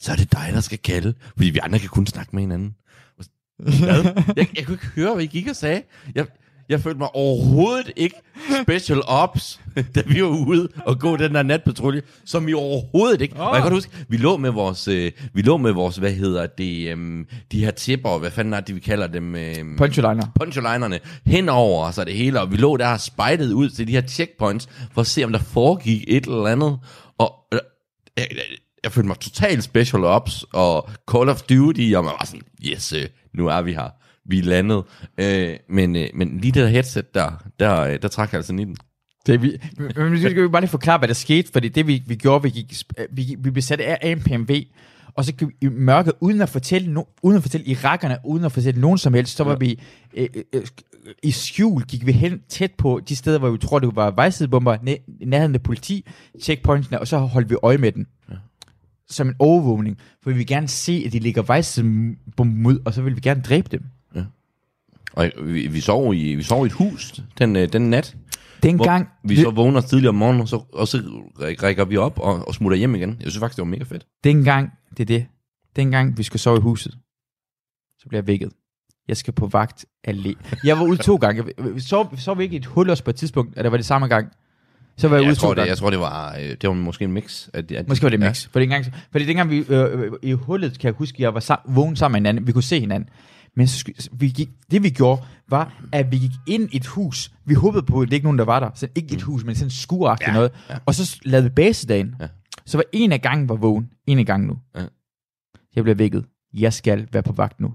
[0.00, 2.74] Så er det dig, der skal kalde, fordi vi andre kan kun snakke med hinanden.
[4.36, 5.82] Jeg, jeg kunne ikke høre, hvad I gik og sagde.
[6.14, 6.26] Jeg,
[6.68, 8.16] jeg følte mig overhovedet ikke
[8.62, 9.60] special ops,
[9.94, 13.34] da vi var ude og gå den der natpatrulje, som vi overhovedet ikke.
[13.40, 13.46] Oh.
[13.46, 16.12] Og jeg kan godt huske, vi lå med vores, øh, vi lå med vores, hvad
[16.12, 19.34] hedder det, øhm, de her tipper, hvad fanden er det, vi kalder dem?
[19.34, 20.26] Øhm, Punchliner.
[20.40, 23.92] punchlinerne henover os og det hele, og vi lå der og spejdet ud til de
[23.92, 26.78] her checkpoints, for at se, om der foregik et eller andet.
[27.18, 27.60] Og øh,
[28.16, 28.42] jeg, jeg,
[28.84, 32.92] jeg følte mig totalt special ops og Call of Duty, og man var sådan, yes,
[32.92, 34.03] øh, nu er vi her.
[34.26, 34.82] Vi er landet.
[35.18, 38.52] Øh, men, øh, men lige det der headset der, der, øh, der trak jeg altså
[38.52, 38.76] 19.
[39.26, 39.56] Det, vi,
[39.96, 42.42] men vi skal vi bare lige forklare, hvad der skete, fordi det vi, vi gjorde,
[42.42, 44.64] vi, gik, sp- vi, vi sat af en PMV,
[45.14, 48.44] og så gik vi i mørket, uden at fortælle, no, uden at fortælle irakerne, uden
[48.44, 49.80] at fortælle nogen som helst, så var vi
[50.14, 50.62] øh, øh, øh,
[51.22, 54.76] i skjul, gik vi hen tæt på de steder, hvor vi tror, det var vejsidebomber,
[54.82, 56.06] næ, nærheden af politi,
[56.40, 58.06] checkpointsene, og så holdt vi øje med den.
[58.30, 58.34] Ja.
[59.08, 63.02] Som en overvågning, for vi vil gerne se, at de ligger vejsidebomben ud, og så
[63.02, 63.82] vil vi gerne dræbe dem.
[65.16, 68.16] Og vi, vi, sov i, vi sov i et hus den, øh, den nat,
[68.62, 71.02] Dengang, hvor vi så vågner tidligere om morgenen, og så, og så
[71.62, 73.10] rækker vi op og, og smutter hjem igen.
[73.10, 74.06] Jeg synes faktisk, det var mega fedt.
[74.24, 75.26] Dengang, det er det.
[75.76, 76.92] Dengang vi skulle sove i huset,
[77.98, 78.50] så blev jeg vækket.
[79.08, 80.34] Jeg skal på vagt alene.
[80.64, 81.44] Jeg var ude to gange.
[81.58, 83.86] Jeg- Sov, sov vi ikke i et hul også på et tidspunkt, eller var det
[83.86, 84.28] samme gang?
[84.96, 85.68] Så var jeg, Jeg, ude jeg, to tror, det, gange.
[85.68, 87.48] jeg tror, det var, øh, det var måske en mix.
[87.54, 88.44] Af, de- Måske var det mix.
[88.44, 88.48] Ja.
[88.52, 91.74] For dengang, fordi dengang vi øh, øh, i hullet, kan jeg huske, jeg var sam-
[91.74, 92.46] vågen sammen med hinanden.
[92.46, 93.08] Vi kunne se hinanden.
[93.56, 97.32] Men så, vi gik, det vi gjorde, var, at vi gik ind i et hus.
[97.44, 98.70] Vi håbede på, at det ikke nogen, der var der.
[98.74, 100.50] Så ikke et hus, men sådan skuragtigt Ja, noget.
[100.70, 100.76] ja.
[100.86, 102.14] Og så lavede vi basedagen.
[102.20, 102.26] Ja.
[102.66, 103.90] Så var en af gangen var vågen.
[104.06, 104.58] En af gangen nu.
[104.76, 104.84] Ja.
[105.76, 106.24] Jeg bliver vækket.
[106.54, 107.74] Jeg skal være på vagt nu.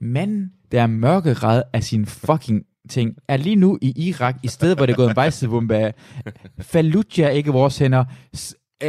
[0.00, 4.76] Manden, der er mørkeret af sin fucking ting, er lige nu i Irak, i stedet
[4.76, 5.94] hvor det er gået en vejsidebombe af.
[6.60, 8.04] Fallujah er ikke vores hænder.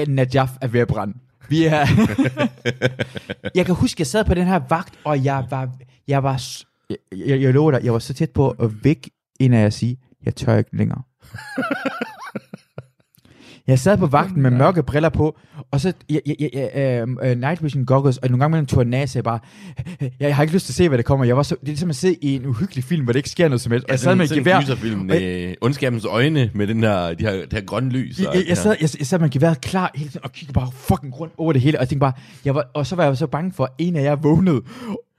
[0.08, 1.13] Najaf er ved at brænde.
[1.50, 1.86] Vi er...
[3.58, 5.70] jeg kan huske, jeg sad på den her vagt, og jeg var...
[6.08, 6.42] Jeg var...
[6.90, 9.98] Jeg, jeg, jeg lover dig, jeg var så tæt på at væk, inden jeg sige,
[10.26, 11.02] jeg tør ikke længere.
[13.68, 15.38] Jeg sad på vagten med mørke briller på,
[15.76, 18.92] og så jeg, jeg, jeg, jeg, uh, night vision goggles, og nogle gange mellem tog
[18.92, 19.40] jeg jeg bare,
[20.02, 21.26] jeg, jeg har ikke lyst til at se, hvad der kommer.
[21.26, 23.30] Jeg var så, det er ligesom at sidde i en uhyggelig film, hvor det ikke
[23.30, 23.86] sker noget som helst.
[23.86, 24.62] Og jeg sad med gevær.
[24.76, 28.20] Film, og øh, ondskabens øjne med den her, de her, det her grønne lys.
[28.20, 30.32] Jeg, og jeg, jeg, det sad, jeg, jeg sad med geværet klar hele tiden, og
[30.32, 32.14] kiggede bare fucking rundt over det hele, og jeg tænkte bare,
[32.46, 34.62] jeg var, og så var jeg så bange for, at en af jer vågnede,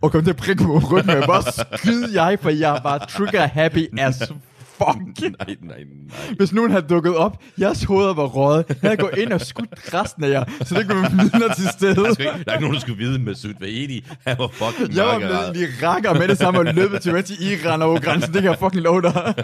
[0.03, 3.47] og kom til at prikke mig og jeg bare skyde jeg, for jeg var trigger
[3.47, 4.33] happy as
[4.79, 5.21] fuck.
[5.39, 6.35] Nej, nej, nej.
[6.37, 9.95] Hvis nogen havde dukket op, jeres hoveder var røget, jeg havde gået ind og skudt
[9.95, 11.95] resten af jer, så det kunne være vidner til stede.
[11.95, 14.05] Der, ikke, der er ikke nogen, der skulle vide med Sud Vahedi.
[14.27, 17.37] Han var fucking Jeg var blevet lige rakker med det samme og løbet til til
[17.53, 18.33] Iran over grænsen.
[18.35, 19.35] Det kan jeg fucking love dig.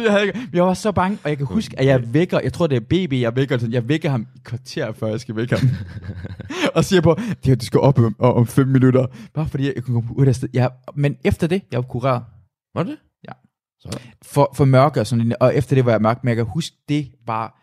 [0.00, 2.52] Det havde jeg, jeg var så bange, og jeg kan huske, at jeg vækker, jeg
[2.52, 5.36] tror det er BB, jeg vækker, sådan, jeg vækker ham i kvarter, før jeg skal
[5.36, 5.68] vække ham.
[6.74, 9.06] og siger på, det her, det skal op om, om fem minutter.
[9.34, 10.48] Bare fordi jeg kunne komme ud af sted.
[10.52, 12.22] Jeg, men efter det, jeg var kureret
[12.74, 12.96] Var det?
[13.92, 13.98] Så.
[14.22, 16.76] for, for mørke og sådan og efter det var jeg mørk, men jeg kan huske,
[16.88, 17.60] det var,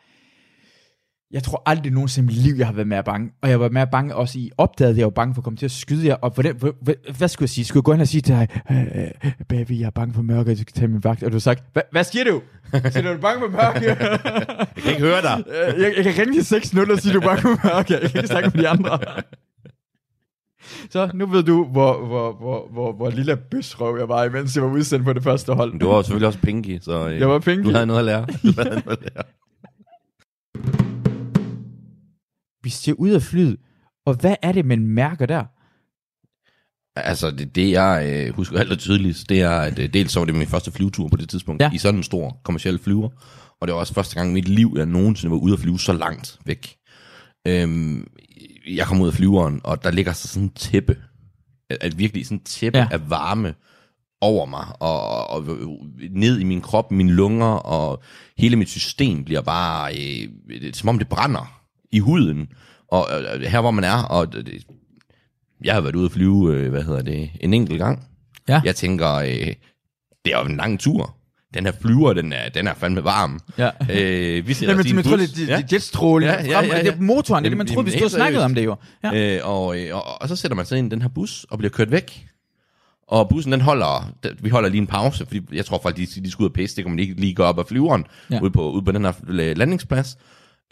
[1.31, 3.31] jeg tror aldrig nogensinde i mit liv, jeg har været mere bange.
[3.41, 5.57] Og jeg var mere bange også i opdaget, at jeg var bange for at komme
[5.57, 6.15] til at skyde jer.
[6.15, 7.65] Og for den, for, for, hvad skulle jeg sige?
[7.65, 10.49] Skulle jeg gå hen og sige til dig, øh, baby, jeg er bange for mørke,
[10.49, 11.23] jeg skal tage min vagt.
[11.23, 12.41] Og du har sagt, "Hva- hvad siger du?
[12.71, 13.85] Siger du, er bange for mørke?
[14.75, 15.43] Jeg kan ikke høre dig.
[15.83, 17.93] Jeg, jeg kan ringe til 6-0 og sige, du er bange for mørke.
[17.93, 18.99] Jeg kan ikke snakke med de andre.
[20.89, 24.63] Så nu ved du, hvor, hvor, hvor, hvor, hvor lille bøsrøv jeg var, imens jeg
[24.63, 25.79] var udsendt på det første hold.
[25.79, 27.63] Du var selvfølgelig også Pinky, så øh, Jeg var Pinky.
[27.65, 28.21] du havde noget at lære.
[28.43, 29.23] Du havde noget at lære.
[32.63, 33.57] Vi stiger ud af flyet,
[34.05, 35.43] og hvad er det, man mærker der?
[36.95, 40.25] Altså, det, det jeg øh, husker alt tydeligst, det er, at øh, dels så var
[40.25, 41.71] det min første flyvetur på det tidspunkt, ja.
[41.73, 43.09] i sådan en stor kommersiel flyver,
[43.61, 45.79] og det var også første gang i mit liv, jeg nogensinde var ude at flyve
[45.79, 46.75] så langt væk.
[47.47, 48.07] Øhm,
[48.67, 50.97] jeg kom ud af flyveren, og der ligger så sådan en tæppe,
[51.69, 52.87] at, virkelig sådan en tæppe Ja.
[52.91, 53.53] af varme
[54.21, 55.43] over mig, og, og, og
[56.11, 58.03] ned i min krop, mine lunger, og
[58.37, 59.95] hele mit system bliver bare,
[60.49, 62.47] øh, som om det brænder i huden,
[62.87, 64.67] og øh, her hvor man er, og det-
[65.63, 68.07] jeg har været ude at flyve, øh, hvad hedder det, en enkelt gang.
[68.47, 68.61] Ja.
[68.65, 69.53] Jeg tænker, øh,
[70.25, 71.15] det er jo en lang tur.
[71.53, 73.39] Den her flyver, den er, den er fandme varm.
[73.57, 73.69] Ja.
[73.89, 75.29] Øh, vi ser Jamen, os tror, bus.
[75.29, 76.31] det, det, det er jetstråling.
[76.31, 76.83] Ja, ja, ja, ja.
[76.83, 78.75] Det er motoren, det er det, man troede, vi stod og snakkede om det jo.
[79.03, 79.35] Ja.
[79.37, 81.57] Øh, og, øh, og, og så sætter man sig ind i den her bus og
[81.57, 82.27] bliver kørt væk.
[83.07, 84.11] Og bussen den holder,
[84.41, 86.75] vi holder lige en pause, fordi jeg tror folk, de, de skal ud og pisse,
[86.75, 88.35] det kan man ikke lige gå op af flyveren, Ja.
[88.35, 88.41] ja.
[88.41, 90.17] ude, på, ude på den her øh, landingsplads.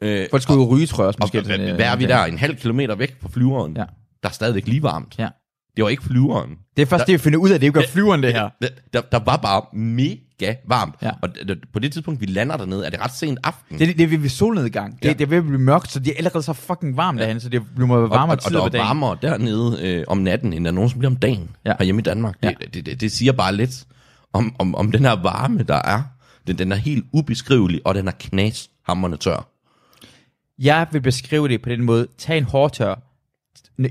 [0.02, 1.18] Øh, Folk skulle ud og ryge, tror jeg også.
[1.18, 2.24] og, Måske, og sådan, hvad er vi der?
[2.24, 3.74] En halv kilometer væk fra flyveren.
[3.78, 3.84] Ja.
[4.24, 5.16] Der er stadigvæk lige varmt.
[5.20, 5.28] Ja.
[5.76, 6.50] Det var ikke flyveren.
[6.78, 8.50] Det er først det, vi finder ud af, det er jo ikke flyveren, det her.
[8.62, 10.16] Der, der, der var bare mega
[10.68, 10.96] varmt.
[11.02, 11.12] Ja.
[11.22, 11.30] Og
[11.74, 13.80] på det tidspunkt, vi lander dernede, er det ret sent aften.
[13.80, 15.00] Det, er- det er ved solnedgang.
[15.02, 15.14] Det, Ja.
[15.14, 17.50] det er ved at blive mørkt, så det er allerede så fucking varmt derhen, så
[17.50, 20.54] det må være og, varmere og, og tider der er varmere dernede øh, om natten,
[20.54, 21.70] end der nogensinde bliver om dagen Ja.
[21.72, 21.76] ja.
[21.80, 22.36] herhjemme i Danmark.
[22.44, 22.66] Det, Ja.
[22.74, 23.86] det, det, det siger bare lidt
[24.34, 26.02] om, om, om den her varme, der er.
[26.48, 29.48] Den, den er helt ubeskrivelig, og den er knashammerende tør.
[30.60, 32.08] Jeg vil beskrive det på den måde.
[32.18, 32.96] Tag en hårdtør,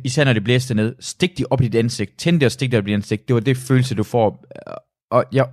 [0.04, 0.94] især når det blæser ned.
[1.00, 2.18] Stik det op i dit ansigt.
[2.18, 3.28] Tænd det og stik det op i dit ansigt.
[3.28, 4.44] Det var det følelse, du får.
[5.10, 5.46] Og jeg,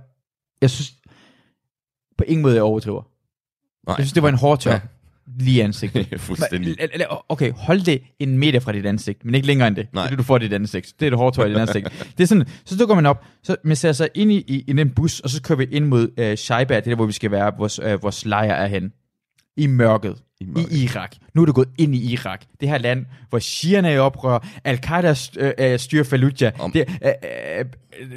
[0.66, 0.94] jeg synes
[2.18, 3.02] på ingen måde, jeg overdriver.
[3.86, 3.96] Nej.
[3.98, 4.72] Jeg synes, det var en hårdtør.
[4.72, 4.80] Ja.
[5.38, 6.20] Lige i ansigtet.
[6.20, 6.76] Fuldstændig.
[7.28, 9.86] Okay, hold det en meter fra dit ansigt, men ikke længere end det.
[9.92, 10.02] Nej.
[10.02, 10.94] Det det, du får dit ansigt.
[11.00, 12.06] Det er det hårdtøj i dit ansigt.
[12.18, 14.72] det er sådan, så dukker man op, så man ser sig ind i, i, i
[14.72, 17.12] den bus, og så kører vi ind mod øh, Shaiba, det er der, hvor vi
[17.12, 18.92] skal være, vores, øh, vores lejr er hen.
[19.56, 20.16] I mørket.
[20.40, 20.72] I, mørket.
[20.72, 21.16] I Irak.
[21.34, 22.44] Nu er du gået ind i Irak.
[22.60, 26.52] Det her land, hvor shierne er i oprør, Al-Qaida øh, øh, styrer Fallujah.
[26.58, 27.10] Om- Det, øh,
[27.58, 27.64] øh,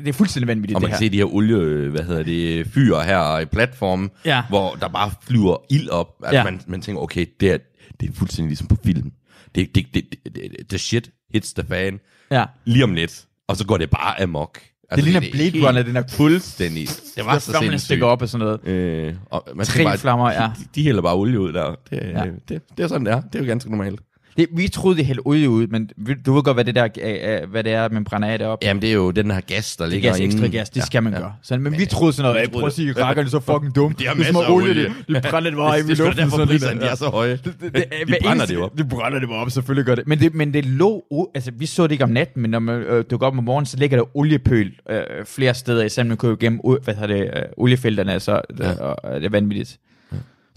[0.04, 0.98] det er fuldstændig vanvittigt, Og det man her.
[0.98, 4.44] kan se de her olie, hvad hedder det, fyr her i platformen, Ja.
[4.50, 6.08] hvor der bare flyver ild op.
[6.24, 6.44] Altså Ja.
[6.44, 7.58] man, man tænker, okay, det er,
[8.00, 9.12] det er fuldstændig ligesom på film.
[9.56, 12.00] Det, det, det, det, det, the shit hits the fan
[12.32, 12.46] Ja.
[12.66, 14.60] lige om lidt, og så går det bare amok.
[14.92, 16.88] Altså, Det ligner er Blade helt Runner, den er Fuldstændig.
[17.16, 18.68] Det var så flammerne stikker op og sådan noget.
[18.68, 20.50] Øh, og man Tre bare, flammer, ja.
[20.60, 21.76] De, de hælder bare olie ud der.
[21.90, 22.24] Det, Ja.
[22.24, 22.26] ja.
[22.50, 23.22] det, det er sådan, det er.
[23.22, 24.00] Det er jo ganske normalt.
[24.40, 25.90] Det, vi troede, det hældte olie ud, men
[26.26, 28.66] du ved godt, hvad det, der, øh, øh, hvad det er, man brænder af deroppe.
[28.66, 30.84] Jamen, det er jo den her gas, der Det er ligger gas, ekstra gas, det
[30.84, 31.34] skal man gøre.
[31.42, 33.30] Så, men, vi troede sådan noget, vi "Hey, troede prøv at sige, det." rakkerne er
[33.30, 33.96] så fucking dumme.
[34.00, 36.06] De har er masser af olie, de, de brænder det bare i det, det er
[36.06, 36.24] luften.
[36.24, 37.40] derfor, priserne er så høje.
[37.44, 38.78] De brænder det jo op.
[38.78, 40.08] De brænder det jo op, selvfølgelig gør det.
[40.08, 41.04] Men det, men det lå,
[41.36, 43.66] altså vi så det ikke om natten, men når man øh, dukker op om morgenen,
[43.66, 47.42] så ligger der oliepøl øh, flere steder, når man kører gennem u- hvad det, øh,
[47.58, 48.72] oliefelterne, altså, ja.
[48.72, 49.78] og, og det er vanvittigt.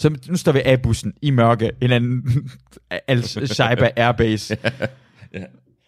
[0.03, 2.51] Så nu står vi af bussen i mørke, en eller anden
[3.09, 4.57] Al-Shaiba Airbase.
[5.35, 5.41] Ja.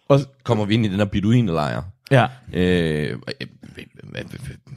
[0.09, 1.81] Og, Kommer vi ind i den her beduinerlejr.
[2.11, 2.27] ja.
[2.53, 3.17] Øh,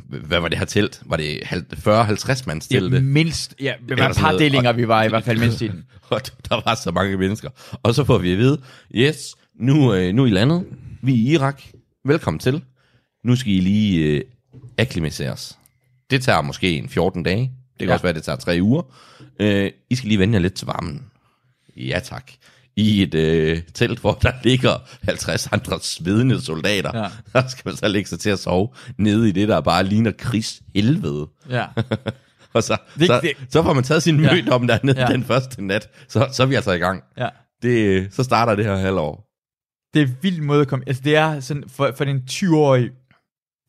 [0.08, 1.02] hvad var det her telt?
[1.06, 3.00] Var det 40-50 mands Ja, telte?
[3.00, 5.84] mindst, ja, det var et par delinger, vi var i hvert fald mindst i den.
[6.10, 6.20] Og
[6.50, 7.48] der var så mange mennesker.
[7.82, 8.60] Og så får vi at vide,
[8.94, 10.64] yes, nu, øh, nu er I landet.
[11.02, 11.62] Vi er i Irak.
[12.04, 12.62] Velkommen til.
[13.24, 14.20] Nu skal I lige øh,
[14.78, 15.58] akklimatiseres.
[16.10, 17.52] Det tager måske en 14 dage.
[17.80, 17.92] Det kan Ja.
[17.92, 18.82] også være, det tager tre uger.
[19.40, 21.04] Øh, I skal lige vende jer lidt til varmen.
[21.76, 22.30] Ja tak.
[22.76, 24.70] I et øh, telt, hvor der ligger
[25.04, 26.98] 50 andre svedende soldater.
[26.98, 27.08] Ja.
[27.40, 30.12] Der skal man så lægge sig til at sove nede i det, der bare ligner
[30.18, 31.28] krigs helvede.
[31.50, 31.66] Ja.
[32.54, 34.34] Og så, Det- så, det- så får man taget sin Ja.
[34.34, 35.06] mødt om dernede Ja.
[35.06, 35.12] ja.
[35.12, 35.88] den første nat.
[36.08, 37.02] Så, så er vi altså i gang.
[37.18, 37.28] ja.
[37.62, 39.24] Det, så starter det her halvår.
[39.94, 40.84] Det er en vild måde at komme...
[40.86, 42.90] Altså, det er sådan, for, for den 20-årige...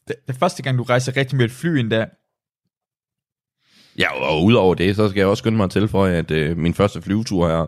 [0.07, 2.05] Det, det første gang, du rejser rigtig med et fly endda,
[3.99, 6.73] Ja, og udover det, så skal jeg også skynde mig at tilføje, at øh, min
[6.73, 7.65] første flyvetur her,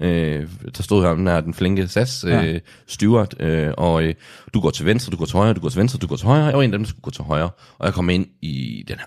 [0.00, 2.42] øh, der stod her den, her, den flinke SAS øh, Ja.
[2.42, 2.58] ja.
[2.86, 4.14] steward, øh, og øh,
[4.54, 6.26] du går til venstre, du går til højre, du går til venstre, du går til
[6.26, 6.44] højre.
[6.44, 8.84] Jeg var en af dem, der skulle gå til højre, og jeg kom ind i
[8.88, 9.06] den her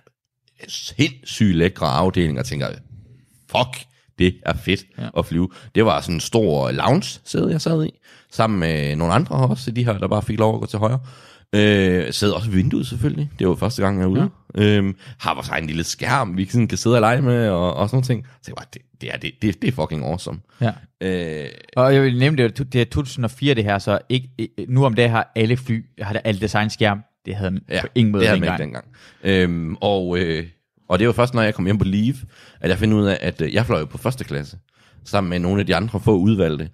[0.68, 2.68] sindssygt lækre afdeling, og tænker,
[3.52, 3.86] fuck,
[4.20, 5.08] det er fedt Ja.
[5.18, 5.50] at flyve.
[5.76, 7.90] Det var sådan en stor lounge sæde, jeg sad i,
[8.32, 11.00] sammen med nogle andre også, de her, der bare fik lov at gå til højre.
[11.56, 14.30] Øh, sad også ved vinduet selvfølgelig, det var første gang jeg er ude.
[14.58, 14.64] Ja.
[14.64, 17.90] Øhm, har vores egen lille skærm, vi sådan kan sidde og lege med, og, og
[17.90, 18.26] sådan nogle ting.
[18.42, 20.40] Så jeg bare, det, det, er, det, det, det er fucking awesome.
[20.62, 20.72] ja.
[21.02, 24.30] Øh, Og jeg vil nævne, det det er 2004 det her, så ikke,
[24.70, 27.02] nu om det har alle fly, har der alle designskærm.
[27.26, 28.86] Det havde man ja, på ingen måde det havde man dengang.
[29.24, 29.52] ikke dengang.
[29.52, 30.46] Øhm, og, øh,
[30.90, 32.16] og det var først, når jeg kom hjem på Leave,
[32.62, 34.58] at jeg finder ud af, at øh, jeg fløj på første klasse,
[35.06, 36.70] sammen med nogle af de andre få udvalgte.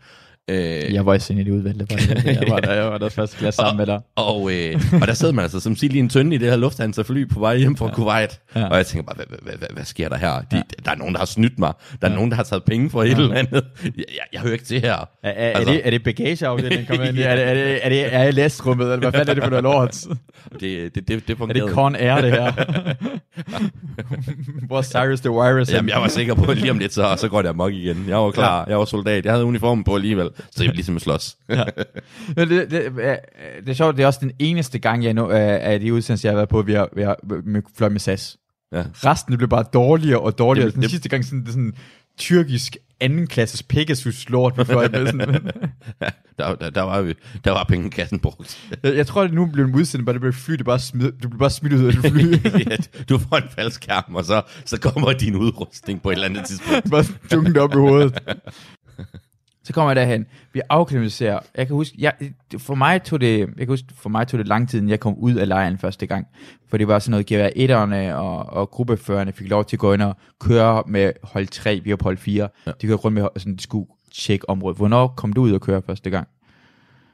[0.49, 1.85] Øh, Jeg var også inde i det udvalgte.
[2.25, 3.99] Jeg var der, jeg var der første klasse sammen med dig.
[4.15, 6.55] Og, øh, og der sidder man altså som sild i en tønde i det her
[6.57, 7.93] lufthansa-fly på vej hjem fra ja.
[7.93, 8.39] Kuwait.
[8.55, 8.59] Ja.
[8.59, 8.67] Ja.
[8.67, 10.31] Og jeg tænker bare, hvad, hvad, hvad, hvad sker der her?
[10.31, 10.57] De, Ja.
[10.57, 10.61] ja.
[10.85, 11.73] Der er nogen, der har snydt mig.
[12.01, 12.15] Der er ja.
[12.15, 13.13] nogen, der har taget penge for et Ja.
[13.15, 13.63] eller andet.
[13.85, 14.93] Jeg, jeg, jeg hører ikke til her.
[14.93, 17.21] Er, er, altså, er, det, er det bagageafdelingen, kommer ind i?
[17.31, 19.49] Er det, er det, er det, er det læstrummet, eller hvad fanden er det for
[19.49, 19.97] noget lort?
[20.59, 21.65] Det, det, det, det Er fungerede.
[21.67, 22.51] det Con Air, det her?
[24.67, 25.71] Hvor er Cyrus the Virus?
[25.73, 28.05] Jamen, jeg var sikker på, at lige om lidt, så, så går det amok igen.
[28.07, 28.65] Jeg var klar.
[28.69, 29.25] Jeg var soldat.
[29.25, 30.29] Jeg havde uniformen på alligevel.
[30.37, 31.37] Så jeg ville ligesom slås.
[32.35, 32.91] Men det, det, det,
[33.59, 36.29] det er sjovt, det er også den eneste gang, jeg nu, øh, af de udsendelser,
[36.29, 37.15] jeg har været på, vi har, vi har
[37.45, 38.37] med, fløj med SAS.
[38.73, 38.83] Ja.
[38.93, 40.67] Resten blev bare dårligere og dårligere.
[40.67, 41.73] Det- Den sidste gang sådan, det er sådan
[42.19, 45.05] tyrkisk andenklasses Pegasus lort, vi fløj med.
[45.07, 45.27] Sådan.
[46.39, 47.13] Der, der, der, var,
[47.45, 48.57] der var pengekassen brugt.
[48.83, 51.11] jeg, jeg tror, det nu blev en udsendelse, bare det blev fly, det bare smid,
[51.11, 52.21] du blev bare smidt ud af det fly.
[52.71, 52.75] Ja,
[53.09, 56.45] du får en falsk skærm, og så, så kommer din udrustning på et eller andet
[56.45, 56.91] tidspunkt.
[56.91, 58.19] bare dunket op i hovedet.
[59.63, 60.25] Så kommer jeg derhen.
[60.53, 61.39] Vi afklimatiserer.
[61.57, 62.13] Jeg kan huske, jeg,
[62.57, 64.99] for mig tog det, jeg kan huske, for mig tog det lang tid, inden jeg
[64.99, 66.27] kom ud af lejren første gang.
[66.69, 69.93] For det var sådan noget, gevær etterne og, og gruppeførerne fik lov til at gå
[69.93, 72.49] ind og køre med hold 3, vi var på hold 4.
[72.67, 72.71] Ja.
[72.81, 74.77] De kørte rundt med, sådan, de skulle tjekke området.
[74.77, 76.27] Hvornår kom du ud og køre første gang?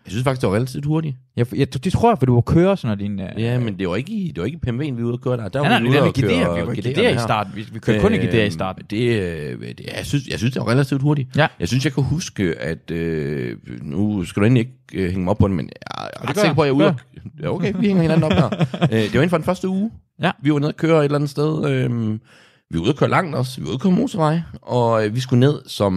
[0.07, 1.15] Jeg synes faktisk, det var relativt hurtigt.
[1.35, 3.27] Jeg, jeg, det tror jeg, for du var kører sådan noget din...
[3.37, 5.13] Uh, Ja, men det var ikke i, det var ikke i PMW'en, vi var ude
[5.13, 5.47] at køre der.
[5.49, 7.51] Der nej, var nej, vi det at køre GD'er, vi var GD'er i starten.
[7.55, 8.83] Vi, vi kørte kun i GD'er i Øh, starten.
[8.89, 11.35] Det, øh, det, jeg, synes, jeg synes, det var relativt hurtigt.
[11.35, 11.47] Ja.
[11.59, 15.31] Jeg synes, jeg kan huske, at øh, nu skal du endelig ikke øh, hænge mig
[15.31, 16.85] op på det, men jeg er ret gør sikker på, at jeg er ude.
[16.85, 16.93] jeg.
[17.15, 18.49] at- Ja, okay, vi hænger hinanden op her.
[18.83, 19.91] øh, det var inden for den første uge.
[20.21, 20.31] Ja.
[20.43, 21.69] Vi var nede og køre et eller andet sted.
[21.69, 22.19] Øh,
[22.71, 23.57] vi var ude at køre langt også.
[23.57, 24.41] Vi var ude at køre motorvej.
[24.61, 25.93] Og øh, vi skulle ned som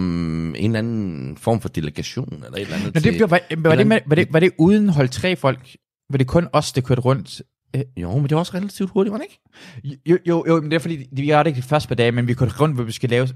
[0.57, 2.93] en eller anden form for delegation, eller et eller andet.
[2.95, 5.75] Nå, det, var, var, var, det, med, var, det, var det uden hold 3 folk?
[6.09, 7.41] Var det kun os, der kørte rundt?
[7.97, 10.01] Jo, men det var også relativt hurtigt, var det ikke?
[10.05, 12.11] Jo, jo, jo, men det er fordi, vi gjorde det ikke de første par dage,
[12.11, 13.27] men vi kørte rundt, hvor vi skulle lave,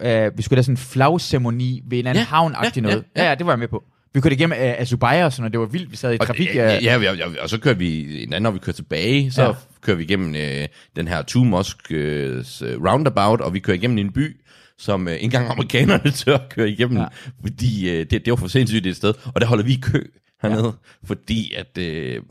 [0.00, 3.04] øh, vi skulle lave sådan en flagceremoni ved en anden Ja, havn ja, noget.
[3.16, 3.84] ja, Ja, ja, det var jeg med på.
[4.16, 6.26] Vi kørte igennem uh, Azubaya og sådan noget, det var vildt, vi sad i Og,
[6.26, 6.54] trafik.
[6.54, 9.30] ja, øh, ja, ja, ja, og så kørte vi, en anden, når vi kører tilbage,
[9.32, 9.52] så Ja.
[9.80, 14.12] kører vi igennem øh, den her Two Mosque øh, roundabout, og vi kører igennem en
[14.12, 14.36] by,
[14.78, 17.06] som øh, ikke engang amerikanerne tør at køre igennem, ja.
[17.40, 20.04] fordi øh, det, det var for sindssygt et sted, og der holder vi i kø
[20.42, 20.70] hernede, ja.
[21.08, 22.22] fordi at øh,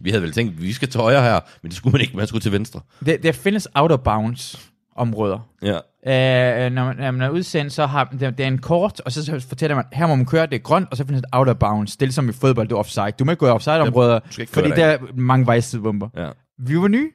[0.00, 2.16] vi havde vel tænkt, at vi skal til højre her, men det skulle man ikke,
[2.16, 2.80] man skulle til venstre.
[3.06, 5.48] Der, der findes out of bounds områder.
[5.62, 5.78] Ja.
[6.06, 9.12] Uh, når, man, når man er udsendt, så har det, det er en kort, og
[9.12, 11.48] så, fortæller man, her må man køre, det er grønt, og så findes et out
[11.48, 11.96] of bounds.
[11.96, 13.12] Det er ligesom i fodbold, det er offside.
[13.18, 16.08] Du må ikke gå i offside-områder, fordi der er mange vejsidebomber.
[16.16, 16.28] ja.
[16.58, 17.10] Vi var nye,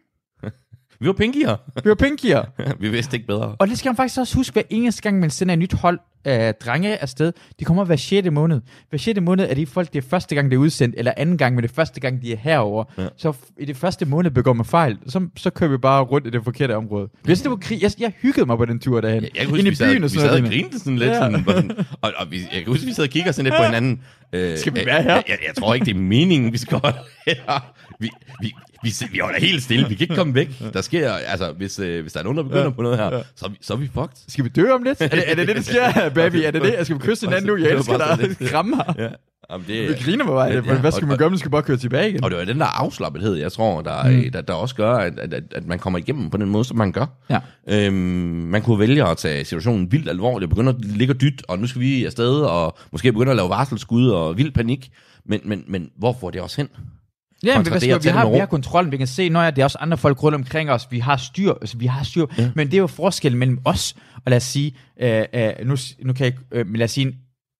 [1.01, 1.55] Vi var pinkier.
[1.83, 2.43] vi var pinkier.
[2.81, 3.55] vi vidste ikke bedre.
[3.59, 5.99] Og det skal man faktisk også huske, hver eneste gang, man sender et nyt hold
[6.25, 8.27] af drenge afsted, de kommer hver 6.
[8.31, 8.61] måned.
[8.89, 9.19] Hver 6.
[9.21, 11.63] måned er de folk, det er første gang, det er udsendt, eller anden gang, men
[11.63, 12.83] det er første gang, de er herover.
[12.97, 13.07] Ja.
[13.17, 16.29] Så i det første måned begår man fejl, så, så kører vi bare rundt i
[16.29, 17.09] det forkerte område.
[17.23, 19.23] Hvis det var krig, jeg, jeg hyggede mig på den tur derhen.
[19.23, 20.97] Jeg, jeg kan huske, Ind i vi sad, og vi sådan sad og grinte sådan
[20.97, 21.09] lidt.
[21.09, 21.19] Ja.
[21.19, 24.01] Sådan, og, og vi, jeg kan huske, vi sad og kigger sådan lidt på hinanden.
[24.33, 25.13] Øh, Skal vi være her?
[25.13, 27.73] Jeg, jeg, jeg tror ikke, det er meningen, vi skal holde her.
[27.99, 28.09] Vi,
[28.41, 29.87] vi, vi, vi holder helt stille.
[29.89, 30.49] Vi kan ikke komme væk.
[30.73, 33.23] Der sker, altså, hvis, øh, hvis der er nogen, der begynder Ja, på noget her,
[33.35, 34.17] så, er vi, så er vi fucked.
[34.27, 35.01] Skal vi dø om lidt?
[35.01, 36.35] Er det er det, det der sker, baby?
[36.35, 36.75] Er det det?
[36.85, 37.57] Skal vi kysse hinanden nu?
[37.57, 38.47] Jeg elsker dig.
[38.49, 38.95] Kramme mig.
[38.97, 39.07] Ja.
[39.51, 40.47] Jamen, det, Vi griner på vej.
[40.51, 41.29] Ja, Hvad skal man gøre?
[41.29, 42.23] Man skal bare køre tilbage igen.
[42.23, 44.31] Og det var den der afslappethed, jeg tror, der, mm.
[44.31, 46.77] der, der også gør, at, at, at, at man kommer igennem på den måde, som
[46.77, 47.05] man gør.
[47.29, 47.39] Ja.
[47.69, 51.43] Øhm, man kunne vælge at tage situationen vildt alvorligt, og begynde at ligge og dyt,
[51.47, 54.89] og nu skal vi afsted, og måske begynde at lave varselsskud og vild panik.
[55.25, 56.69] Men, men, men hvor får det også hen?
[57.45, 59.63] Ja, men at vi, det har, vi har kontrollen, vi kan se, når det er
[59.63, 62.51] også andre folk rundt omkring os, vi har styr, altså vi har styr, ja.
[62.55, 66.13] men det er jo forskellen mellem os, og lad os sige, øh, øh, nu, nu
[66.13, 67.15] kan jeg øh, men lad os sige,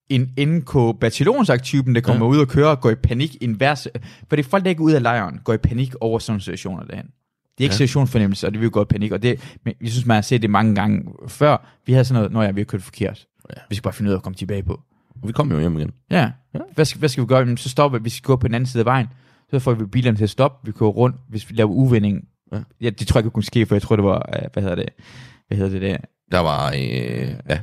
[0.10, 2.32] en, NK bataljonsaktypen, der kommer ja.
[2.32, 3.88] ud og kører og går i panik i en vers,
[4.30, 6.32] for det er folk, der ikke er ude af lejren, går i panik over sådan
[6.32, 7.06] nogle situationer derhen.
[7.06, 7.66] Det er ikke Ja.
[7.66, 7.72] ja.
[7.72, 10.22] situationsfornemmelse, og det vil jo gå i panik, og det, men jeg synes, man har
[10.22, 13.26] set det mange gange før, vi havde sådan noget, når jeg vi har kørt forkert.
[13.50, 13.62] Ja.
[13.70, 14.82] Vi skal bare finde ud af at komme tilbage på.
[15.22, 15.92] Og vi kommer jo hjem igen.
[16.12, 16.32] Ja.
[16.76, 17.40] Hvad, skal, hvad skal vi gøre?
[17.40, 18.04] Jamen, så stopper vi.
[18.04, 19.08] Vi skal gå på den anden side af vejen.
[19.52, 20.66] Så får vi bilerne til at stoppe.
[20.66, 21.16] Vi kører rundt.
[21.30, 22.28] Hvis vi laver uvending.
[22.52, 22.62] Ja.
[22.82, 22.90] Ja.
[22.90, 24.90] det tror jeg ikke kunne ske, for jeg tror, det var, øh, hvad hedder det,
[25.48, 25.98] hvad hedder det der,
[26.32, 26.78] Der var, øh,
[27.50, 27.60] ja,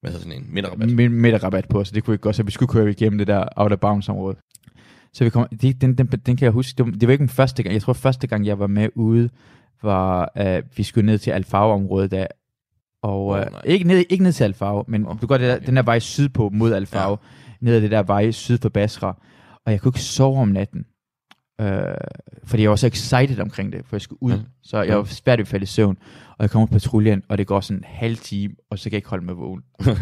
[0.00, 0.90] hvad hedder sådan en, midterrabat.
[0.90, 3.26] med, med rabat på, så det kunne ikke godt, så vi skulle køre igennem det
[3.26, 4.36] der out of bounds område.
[5.12, 7.22] Så vi kom, det, den, den, den, kan jeg huske, det var, det var ikke
[7.22, 9.30] den første gang, jeg tror første gang, jeg var med ude,
[9.82, 12.26] var, øh, vi skulle ned til Alfaro-området der,
[13.02, 15.56] og Åh, øh, ikke, ned, ikke ned til Alfaro, men oh, du går det der,
[15.56, 15.66] okay.
[15.66, 17.16] den der vej sydpå mod Alfaro, ja.
[17.60, 19.20] ned ad det der vej syd for Basra,
[19.66, 20.86] og jeg kunne ikke sove om natten,
[21.60, 21.94] øh,
[22.44, 24.38] fordi jeg var så excited omkring det, for jeg skulle ud, Ja.
[24.62, 25.98] så jeg var svært ved at falde i søvn,
[26.38, 28.92] og jeg kommer på patruljen, og det går sådan en halv time, og så kan
[28.92, 29.62] jeg ikke holde mig vågen.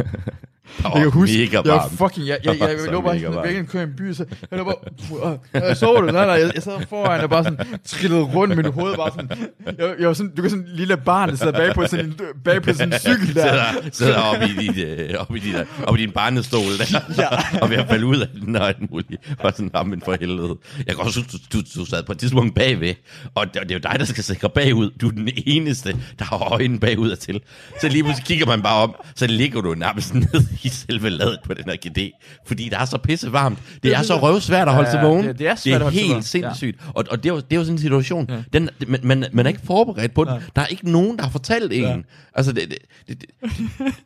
[0.83, 3.43] Jeg kan huske, mega jeg var fucking, jeg, jeg, jeg, jeg, Så lå bare sådan,
[3.45, 6.51] væk kører i en by, så jeg lå bare, jeg så du, nej, nej, jeg,
[6.55, 9.31] jeg sad foran og bare sådan trillede rundt, men hovedet var sådan,
[9.79, 12.07] jeg, jeg var sådan, du kan sådan en lille barn, der sidder bag på sådan
[12.07, 13.43] en, bag på sådan en cykel der.
[13.43, 15.55] sidder, sidder oppe i, dit, øh, oppe i, dit,
[15.87, 17.59] oppe i din barnestol der, ja.
[17.63, 19.37] og ved at falde ud af den og alt muligt.
[19.39, 20.57] Og sådan, ah, men for helvede.
[20.87, 22.95] Jeg kan også huske, du, du, du sad på et tidspunkt bagved,
[23.35, 24.91] og det, det er jo dig, der skal sikre bagud.
[25.01, 27.41] Du er den eneste, der har øjnene bagud og til.
[27.81, 31.39] Så lige pludselig kigger man bare om, så ligger du nærmest ned i selve ladet
[31.45, 32.11] på den her GD.
[32.47, 33.59] Fordi det er så pisse varmt.
[33.83, 35.25] Det er så røvsvært at holde Ja, sig vågen.
[35.27, 36.79] det- det er svært det er helt sindssygt.
[36.95, 38.27] Og, og det, er jo, det er jo sådan en situation.
[38.31, 38.43] Ja.
[38.53, 40.33] Den, man, man, man er ikke forberedt på den.
[40.57, 41.83] Der er ikke nogen, der har fortalt en.
[41.83, 41.97] Ja.
[42.35, 43.29] Altså, det, det, det, det,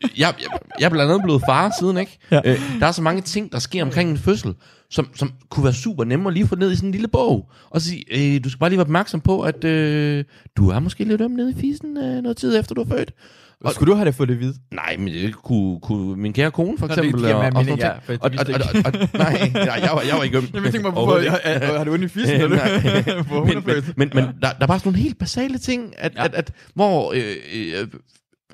[0.02, 0.34] jeg, jeg,
[0.80, 2.18] jeg er blandt andet blevet far siden, ikke?
[2.30, 2.40] Ja.
[2.44, 4.54] Øh, der er så mange ting, der sker omkring en fødsel,
[4.90, 7.50] som, som kunne være super nemme at lige få ned i sådan en lille bog.
[7.70, 8.04] Og sige,
[8.36, 10.24] øh, du skal bare lige være opmærksom på, at øh,
[10.56, 13.12] du er måske lidt øm nede i fisen øh, noget tid efter, du er født.
[13.60, 14.56] Og, Skulle du have det fået det vidt?
[14.72, 17.20] Nej, men det kunne, kunne min kære kone for Nå, det eksempel.
[17.20, 18.22] giver og- og mening, ja, noget for ting.
[18.22, 20.44] jeg og, vidste og, og, og, nej, nej, jeg var, jeg var ikke øm.
[20.54, 21.66] Jamen, jeg tænker mig, hvorfor, har, ikke.
[21.66, 22.48] har, har du ondt i fissen, eller
[23.46, 26.14] men, er men, men, men der, der er bare sådan nogle helt basale ting, at,
[26.14, 26.20] ja.
[26.20, 26.24] Ja.
[26.28, 27.88] at, at hvor øh, øh,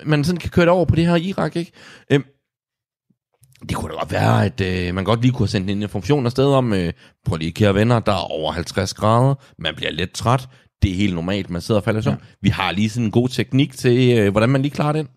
[0.05, 1.71] man sådan kan køre det over på det her Irak, ikke?
[2.11, 2.23] Øhm,
[3.69, 6.25] det kunne da godt være, at øh, man godt lige kunne have sendt en information
[6.25, 6.93] afsted om, øh,
[7.25, 10.49] prøv lige kære venner, der er over 50 grader, man bliver lidt træt,
[10.81, 12.15] det er helt normalt, man sidder og falder i søvn.
[12.15, 12.25] Ja.
[12.41, 15.07] Vi har lige sådan en god teknik til, øh, hvordan man lige klarer den.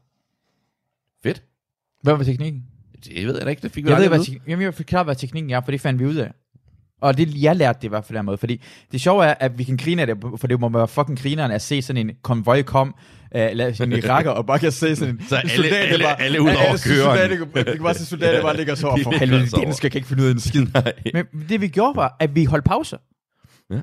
[1.23, 1.43] Fedt.
[2.03, 2.63] Hvad var teknikken?
[3.05, 5.05] Det ved jeg da ikke, det fik vi Jeg ved, hvad, tek- jamen, jeg forklare,
[5.05, 6.33] hvad teknikken er, for det fandt vi ud af.
[7.01, 8.61] Og det, jeg lærte det i hvert fald den måde, fordi
[8.93, 11.51] det sjove er, at vi kan grine af det, for det må være fucking grineren
[11.51, 12.95] at se sådan en konvoj kom,
[13.35, 16.05] uh, sige, en iraker, og bare kan se sådan en Så alle- soldat, der alle-
[16.05, 17.55] bare, alle ud over alle soldater, køren.
[17.55, 19.73] Det kan bare se soldater, der bare ligger så over for De helvede, over.
[19.73, 20.67] skal ikke finde ud af en skid.
[20.75, 20.93] Nej.
[21.15, 22.97] Men det vi gjorde var, at vi holdt pauser.
[23.71, 23.81] Ja.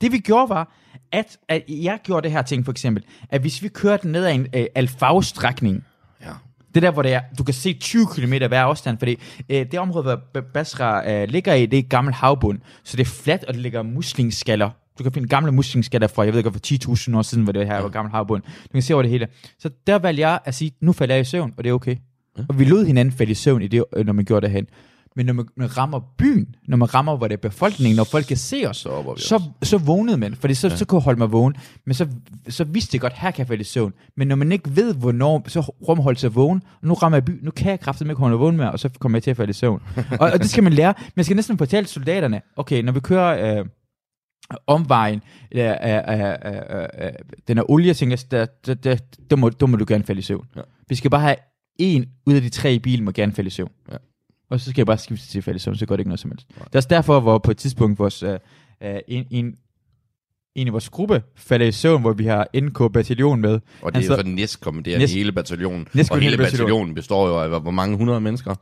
[0.00, 0.74] Det vi gjorde var,
[1.12, 4.34] at, at jeg gjorde det her ting for eksempel, at hvis vi kørte ned ad
[4.34, 5.84] en uh, alfavstrækning,
[6.22, 6.26] Ja.
[6.74, 9.78] det der, hvor det er, du kan se 20 km hver afstand, fordi øh, det
[9.78, 13.54] område, hvor Basra øh, ligger i, det er gammel havbund, så det er fladt, og
[13.54, 14.70] det ligger muslingskaller.
[14.98, 16.60] Du kan finde gamle muslingskaller fra, jeg ved ikke, for
[17.10, 18.42] 10.000 år siden, hvor det her var gammel havbund.
[18.42, 19.28] Du kan se over det hele.
[19.58, 21.96] Så der valgte jeg at sige, nu falder jeg i søvn, og det er okay.
[22.38, 22.42] Ja.
[22.48, 24.66] Og vi lod hinanden falde i søvn, i det, øh, når man gjorde det hen.
[25.16, 28.26] Men når man, man rammer byen, når man rammer, hvor det er befolkningen, når folk
[28.26, 30.76] kan se os, Så vi så, så vågnede man, fordi så, ja.
[30.76, 31.54] så kunne jeg holde mig vågen.
[31.86, 32.08] Men så,
[32.48, 33.92] så vidste jeg godt, her kan jeg falde i søvn.
[34.16, 37.24] Men når man ikke ved, hvornår, så rum holde sig vågen, og nu rammer jeg
[37.24, 39.30] by, nu kan jeg kraftigt ikke holde mig vågen mere, og så kommer jeg til
[39.30, 39.82] at falde i søvn.
[40.20, 40.94] og, og, det skal man lære.
[41.14, 43.66] Man skal næsten fortælle soldaterne, okay, når vi kører øh,
[44.66, 45.70] omvejen, øh, øh,
[46.08, 47.12] øh, øh,
[47.48, 48.96] den er olie, tænker jeg, der, der, der,
[49.30, 50.46] der, må, der må du gerne falde i søvn.
[50.56, 50.60] Ja.
[50.88, 51.36] Vi skal bare have
[51.78, 53.70] en ud af de tre i bilen må gerne falde i søvn.
[53.92, 53.96] Ja.
[54.50, 56.08] Og så skal jeg bare skifte til at falde i søvn, så går det ikke
[56.08, 56.48] noget som helst.
[56.48, 58.38] Det er også derfor, hvor på et tidspunkt vores, øh,
[58.82, 59.56] øh, en, en,
[60.54, 63.60] en i vores gruppe falder i søvn, hvor vi har NK bataljon med.
[63.82, 65.88] Og det er så- for næstkommanderende Næst- hele bataljonen.
[66.10, 66.36] Og hele bataljon.
[66.38, 68.54] bataljonen består jo af hvor- hvor mange hundrede mennesker.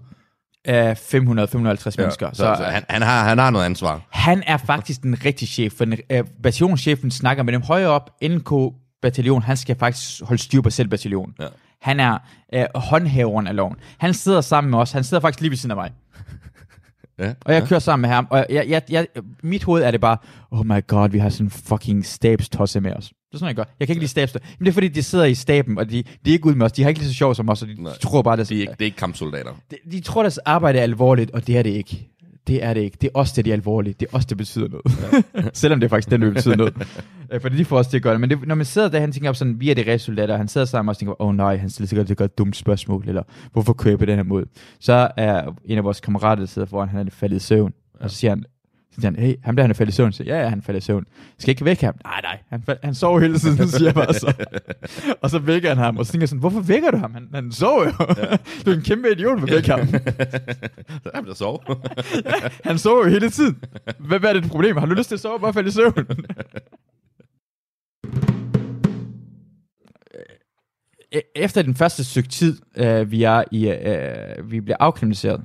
[0.64, 2.30] Af 500-550 mennesker.
[2.32, 4.00] Så, så, så han, han, har, han har noget ansvar.
[4.11, 8.11] Han er faktisk den rigtige chef, for den, øh, bataljonschefen snakker med dem højere op.
[8.22, 11.34] NK bataljon, han skal faktisk holde styr på selv bataljon.
[11.40, 11.46] Ja.
[11.82, 12.18] Han er
[12.54, 13.76] øh, håndhæveren af loven.
[13.98, 14.92] Han sidder sammen med os.
[14.92, 15.90] Han sidder faktisk lige ved siden af mig.
[17.21, 17.66] Ja, Og jeg ja.
[17.68, 19.07] kører sammen med ham, og jeg, jeg, jeg,
[19.43, 20.16] mit hoved er det bare,
[20.51, 23.05] oh my god, vi har sådan en fucking stabstosse med os.
[23.09, 23.64] Det er sådan, jeg gør.
[23.81, 24.49] Jeg kan ikke lide stabstosse.
[24.59, 26.66] Men det er fordi, de sidder i staben, og de, de er ikke ude med
[26.66, 26.73] os.
[26.73, 27.93] De har ikke lige så sjov som os, og de Nej.
[28.03, 29.51] tror bare, Det er, det ikke, det er ikke kampsoldater.
[29.71, 32.07] de, de tror, deres arbejde er alvorligt, og det er det ikke.
[32.47, 32.97] Det er det ikke.
[33.01, 34.01] Det er også det, de er alvorligt.
[34.01, 34.86] Det er også det, betyder noget.
[35.57, 36.74] Selvom det er faktisk den, der betyder noget.
[37.32, 38.20] Øh, Fordi de får også det at gøre det.
[38.20, 40.38] Men det, når man sidder der, han tænker op sådan, vi er det resultater, og
[40.38, 43.05] han sidder sammen og tænker, åh oh, nej, han stiller sikkert det godt dumt spørgsmål,
[43.09, 43.22] eller
[43.53, 44.47] hvorfor kører jeg på den her måde?
[44.80, 48.11] Så er en af vores kammerater, der sidder foran, han er faldet i søvn, og
[48.11, 48.45] så siger han,
[49.01, 50.12] så siger han, hey, ham der han er faldet i søvn.
[50.12, 51.05] Så, ja, ja, han er faldet i søvn.
[51.38, 51.94] Skal jeg ikke vække ham?
[52.05, 54.32] Nej, nej, han, fald, han sover hele tiden, siger jeg bare så.
[55.22, 57.14] og så vækker han ham, og så tænker jeg sådan, hvorfor vækker du ham?
[57.14, 57.92] Han, han sover jo.
[58.64, 59.80] du er en kæmpe idiot, at vække ham.
[61.14, 61.62] Jamen, der sov.
[62.64, 63.59] Han sover jo hele tiden.
[63.98, 64.76] Hvad, hvad er det et problem?
[64.76, 65.94] Har du lyst til at sove bare falde i søvn?
[71.14, 75.42] E- Efter den første stykke tid, øh, vi er i, øh, vi bliver afkriminaliseret,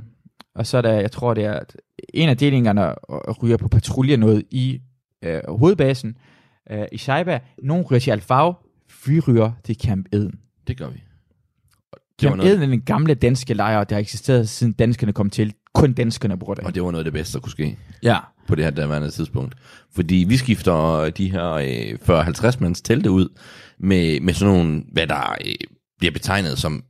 [0.55, 1.59] og så er der, jeg tror det er,
[2.13, 2.93] en af delingerne
[3.43, 4.81] ryger på patrulje noget i
[5.23, 6.17] øh, hovedbasen
[6.71, 7.39] øh, i Shaiba.
[7.63, 8.53] Nogle ryger til Alfao,
[9.05, 10.39] vi ryger til Camp Eden.
[10.67, 11.03] det gør vi.
[12.21, 15.53] Det Camp Eden er den gamle danske lejr, der har eksisteret siden danskerne kom til.
[15.73, 16.63] Kun danskerne bruger det.
[16.63, 17.77] og det var noget af det bedste, der kunne ske.
[18.03, 18.17] Ja.
[18.47, 19.55] på det her daværende tidspunkt.
[19.91, 23.29] Fordi vi skifter de her øh, 40-50 mands telte ud
[23.79, 25.55] med, med sådan nogle, hvad der øh,
[25.99, 26.83] bliver betegnet som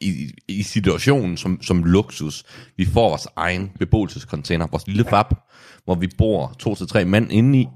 [0.00, 2.44] i, i, situationen som, som luksus.
[2.76, 5.26] Vi får vores egen beboelsescontainer, vores lille fab,
[5.84, 7.66] hvor vi bor to til tre mand inde i,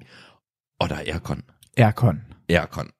[0.81, 1.43] og der er aircon.
[1.77, 2.21] Aircon.
[2.49, 2.91] Aircon.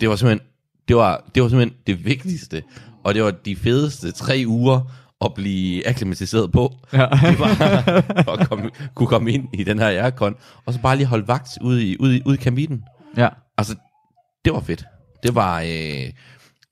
[0.00, 0.48] Det var simpelthen
[0.88, 2.62] det var, det var simpelthen det vigtigste,
[3.04, 4.80] og det var de fedeste tre uger
[5.24, 6.72] at blive akklimatiseret på.
[6.92, 6.98] Ja.
[7.30, 10.34] Det var at komme, kunne komme ind i den her aircon,
[10.66, 12.84] og så bare lige holde vagt ude i, ude i, ude i kabinen.
[13.16, 13.28] ja.
[13.58, 13.74] Altså,
[14.44, 14.84] det var fedt.
[15.22, 16.10] Det var, øh,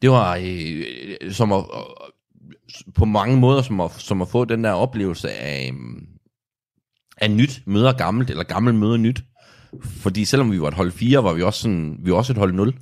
[0.02, 2.52] det var øh, som at, øh,
[2.94, 6.02] på mange måder som at, som at få den der oplevelse af, øh,
[7.16, 9.22] af nyt møder gammelt, eller gammelt møder nyt.
[9.84, 12.38] Fordi selvom vi var et hold 4, var vi også, sådan, vi var også et
[12.38, 12.74] hold 0.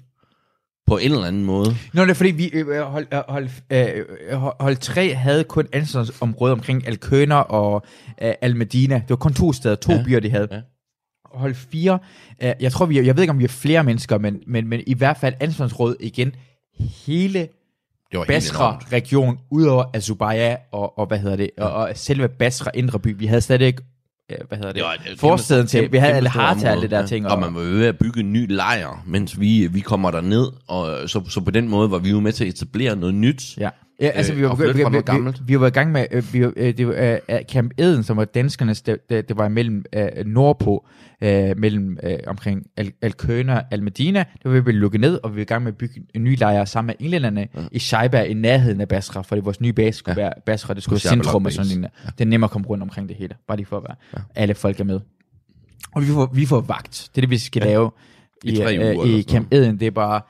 [0.86, 1.76] På en eller anden måde.
[1.94, 5.66] Nå, det er fordi, vi, øh, hold, øh, hold, øh, hold, hold 3 havde kun
[5.72, 7.82] ansvarsområde omkring Alkøner og
[8.22, 8.94] øh, Almedina.
[8.94, 10.02] Det var kun to steder, to Ja.
[10.06, 10.48] byer, de havde.
[10.50, 10.60] Ja.
[11.24, 11.98] Hold 4,
[12.42, 14.82] øh, jeg tror, vi jeg ved ikke, om vi er flere mennesker, men, men, men
[14.86, 16.32] i hvert fald ansvarsområdet igen,
[17.06, 17.38] hele
[18.10, 18.24] Det var.
[18.24, 23.18] Basra-region, udover Azubaya og, og, hvad hedder det, og, og selve Basra Indre By.
[23.18, 23.82] Vi havde slet ikke,
[24.30, 26.54] øh, hvad hedder det, Det var et kæmpe- forstaden til, vi havde alle stort har
[26.54, 27.26] til alle det der ting.
[27.28, 30.46] Og man var ved at bygge en ny lejr, mens vi, vi kommer der ned
[30.66, 33.56] og så, så på den måde var vi jo med til at etablere noget nyt.
[33.58, 33.68] Ja.
[34.00, 35.40] Ja, altså Øh, vi var, og vi, vi, noget gammelt.
[35.40, 38.16] vi, vi var i gang med, øh, vi, øh, det var øh, Camp Eden, som
[38.16, 40.86] var danskernes, det, det, det var mellem øh, nordpå,
[41.20, 45.36] øh, mellem øh, omkring Al Alkøna og Almedina, det var vi lukket ned, og vi
[45.36, 47.60] var i gang med at bygge en ny lejr sammen med englænderne ja.
[47.72, 50.26] i Shaiba i nærheden af Basra, fordi vores nye base skulle ja.
[50.26, 51.82] være Basra, det skulle være centrum og sådan.
[51.82, 52.10] Ja.
[52.18, 54.40] Det er nemmere at komme rundt omkring det hele, bare lige for at være, ja.
[54.42, 55.00] alle folk er med.
[55.92, 57.68] Og vi får, vi får vagt, det er det, vi skal ja.
[57.68, 57.90] lave
[58.44, 60.20] I i, øh, i Camp Eden, det er bare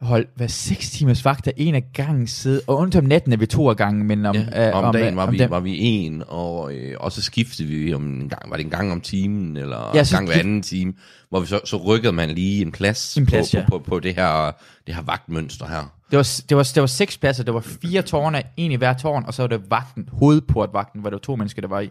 [0.00, 3.46] hold hvad seks timers vagter en af gangen sidde, og undtagen om natten er vi
[3.46, 5.60] to af gangen, men om, Ja, øh, om, om dagen var, om vi, den- var
[5.60, 8.92] vi en, og, øh, og så skiftede vi om en gang, var det en gang
[8.92, 10.92] om timen, eller Ja, en gang hver anden time,
[11.30, 13.64] hvor vi så, så rykkede man lige en plads, En plads, på, ja.
[13.68, 14.52] på, på, på, det, her,
[14.86, 15.94] det her vagtmønster her.
[16.10, 18.92] det, var, det, var, det var seks pladser, der var fire tårne, en i hver
[18.94, 21.90] tårn, og så var det vagten, hovedportvagten, hvor der var to mennesker, der var i.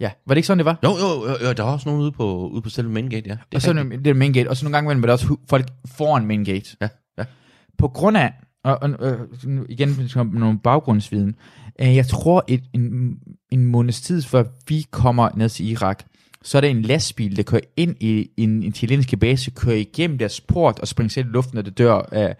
[0.00, 0.10] Ja.
[0.26, 0.78] Var det ikke sådan, det var?
[0.84, 3.28] Jo, jo, jo, jo der var også nogen ude på, ude på selve main gate,
[3.28, 3.32] ja.
[3.32, 5.12] Det er og så det, det er main gate, og så nogle gange var der
[5.12, 6.76] også folk foran main gate.
[6.80, 6.88] Ja,
[7.18, 7.24] ja.
[7.78, 8.32] På grund af,
[8.64, 8.90] og, og
[9.44, 11.34] nu igen nogle baggrundsviden,
[11.80, 13.18] øh, jeg tror et, en,
[13.50, 16.02] en måneds tid før vi kommer ned til Irak,
[16.42, 20.40] så er der en lastbil, der kører ind i en italienske base, kører igennem deres
[20.40, 22.34] port og springer selv i luften, og det dør øh,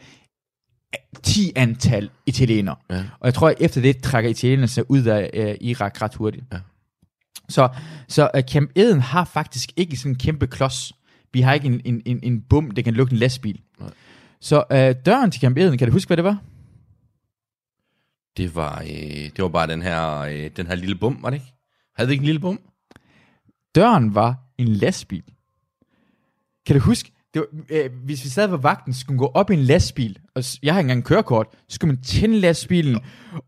[1.23, 2.77] 10 antal italienere.
[2.91, 3.05] Ja.
[3.21, 6.45] Og jeg tror, at efter det trækker italienerne sig ud af øh, Irak ret hurtigt.
[6.53, 6.59] Ja.
[7.49, 7.69] Så,
[8.09, 10.93] så uh, Camp Eden har faktisk ikke sådan en kæmpe klods.
[11.33, 13.61] Vi har ikke en, en, en, en bum, der kan lukke en lastbil.
[13.81, 13.91] Nej.
[14.41, 16.39] Så uh, døren til Camp Eden, kan du huske, hvad det var?
[18.37, 21.37] Det var, øh, det var bare den her, øh, den her lille bum, var det
[21.37, 21.53] ikke?
[21.97, 22.61] Havde vi ikke en lille bum?
[23.75, 25.23] Døren var en lastbil.
[26.67, 29.51] Kan du huske, det var, øh, hvis vi sad ved vagten, skulle man gå op
[29.51, 33.01] i en lastbil, og s- jeg har ikke engang kørekort, så skulle man tænde lastbilen,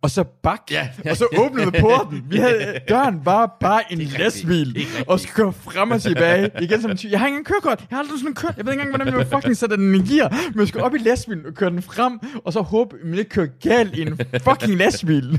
[0.02, 0.88] og så bakke, Ja.
[1.10, 2.24] og så åbnede vi porten.
[2.30, 4.18] Vi havde, døren var bare en rigtigt.
[4.18, 5.08] lastbil, Det er rigtigt.
[5.08, 6.50] og så køre frem og tilbage.
[6.62, 8.66] Igen som en ty- Jeg har ikke engang kørekort, jeg har aldrig sådan kørt, jeg
[8.66, 10.98] ved ikke engang, hvordan man fucking sætter den i gear, men jeg skulle op i
[10.98, 14.16] lastbilen og køre den frem, og så håbe, at man ikke kører galt i en
[14.44, 15.32] fucking lastbil.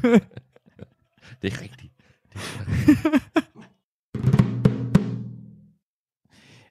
[1.42, 1.92] Det er rigtigt.
[2.90, 3.20] Øh,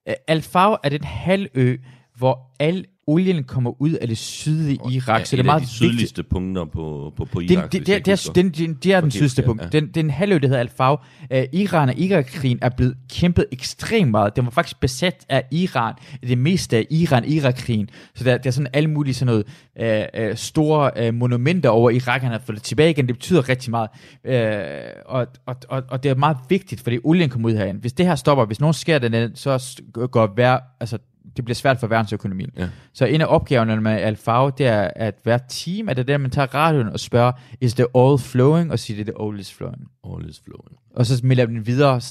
[0.09, 1.77] Øh, Alfao er den halvø,
[2.17, 5.63] hvor al olien kommer ud af det sydlige Irak, Ja, så det er meget de
[5.63, 5.77] vigtigt.
[5.77, 7.73] sydligste punkter på, på, på Irak.
[7.73, 8.33] det, det, det, det, er, husker.
[8.33, 9.63] den, det, er den sydligste punkt.
[9.63, 9.69] ja.
[9.69, 10.97] Den, den halvø, der hedder Al-Faw.
[11.35, 14.37] Uh, Iran og Irak-krigen er blevet kæmpet ekstremt meget.
[14.37, 17.89] Den var faktisk besat af Iran, det meste af Iran-Irak-krigen.
[18.15, 19.45] Så der, der er sådan alle mulige sådan
[19.79, 23.07] noget, uh, uh, store uh, monumenter over Irak, han har fået tilbage igen.
[23.07, 23.89] Det betyder rigtig meget.
[24.29, 27.81] Uh, og, og, og, og det er meget vigtigt, fordi olien kommer ud herinde.
[27.81, 30.99] Hvis det her stopper, hvis nogen sker det, så går vær, altså,
[31.37, 32.51] det bliver svært for verdensøkonomien.
[32.57, 32.69] Ja.
[32.93, 36.31] Så en af opgaverne med Alfao, det er, at hver time er det der, man
[36.31, 38.73] tager radioen og spørger, is the oil flowing?
[38.73, 39.89] Og siger, det the oil is flowing.
[40.05, 40.79] All is flowing.
[40.95, 41.95] Og så melder den videre.
[41.95, 42.03] Og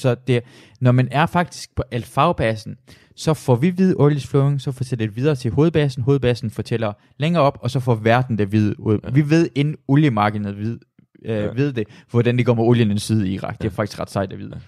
[0.00, 0.42] så det,
[0.80, 2.76] når man er faktisk på Alfao-basen,
[3.16, 6.02] så får vi vide, oil is flowing, så fortæller det videre til hovedbasen.
[6.02, 8.98] Hovedbasen fortæller længere op, og så får verden det vide ud.
[9.04, 9.10] Ja.
[9.10, 10.78] Vi ved, inden oliemarkedet ved,
[11.24, 11.42] øh, Ja.
[11.44, 11.50] ja.
[11.54, 13.62] ved det, hvordan det går med olien i syd i Irak.
[13.62, 14.60] Det er faktisk ret sejt at vide.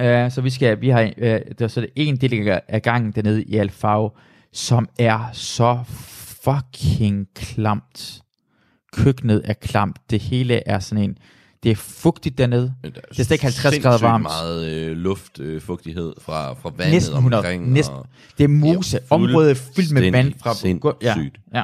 [0.00, 1.22] Uh, så vi skal, vi har, uh,
[1.58, 4.10] der, så er det en del af- gangen dernede i Alfao,
[4.52, 5.78] som er så
[6.44, 8.20] fucking klamt.
[8.92, 9.96] Køkkenet er klamt.
[10.10, 11.18] Det hele er sådan en,
[11.62, 12.74] det er fugtigt dernede.
[12.82, 14.22] Men der Det er slet ikke 50 grader sindssygt varmt.
[14.22, 17.40] meget øh, luftfugtighed øh, fra, fra vandet Næsten 100.
[17.40, 17.72] omkring.
[17.72, 17.96] Næsten.
[17.96, 18.06] Og
[18.38, 18.96] Det er mose.
[18.96, 20.50] Det er Området er fyldt med vand fra...
[20.50, 21.40] fuldstændig Ja, sindssygt.
[21.54, 21.62] ja.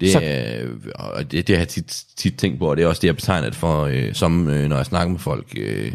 [0.00, 2.88] Det, Så- er, og det, det har jeg tit, tit tænkt på, og det er
[2.88, 5.46] også det, jeg betegner det for, øh, som øh, når jeg snakker med folk.
[5.56, 5.92] Øh,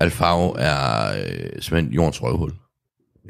[0.00, 2.52] Alfao er øh, simpelthen jordens røvhul.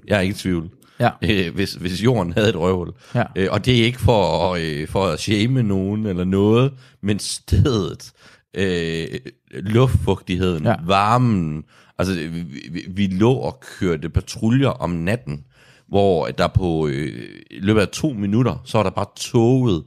[0.08, 0.70] Jeg er ikke i tvivl.
[1.00, 1.10] Ja.
[1.30, 2.92] Øh, hvis, hvis jorden havde et røvhul.
[3.14, 3.22] Ja.
[3.36, 6.72] Øh, og det er ikke for, øh, for at shame nogen eller noget,
[7.02, 8.12] men stedet,
[8.56, 9.06] øh,
[9.52, 10.74] luftfugtigheden, Ja.
[10.86, 11.64] varmen.
[11.98, 15.44] Altså, vi, vi, vi lå og kørte patruljer om natten,
[15.88, 19.84] hvor der på øh, i løbet af to minutter, så var der bare toget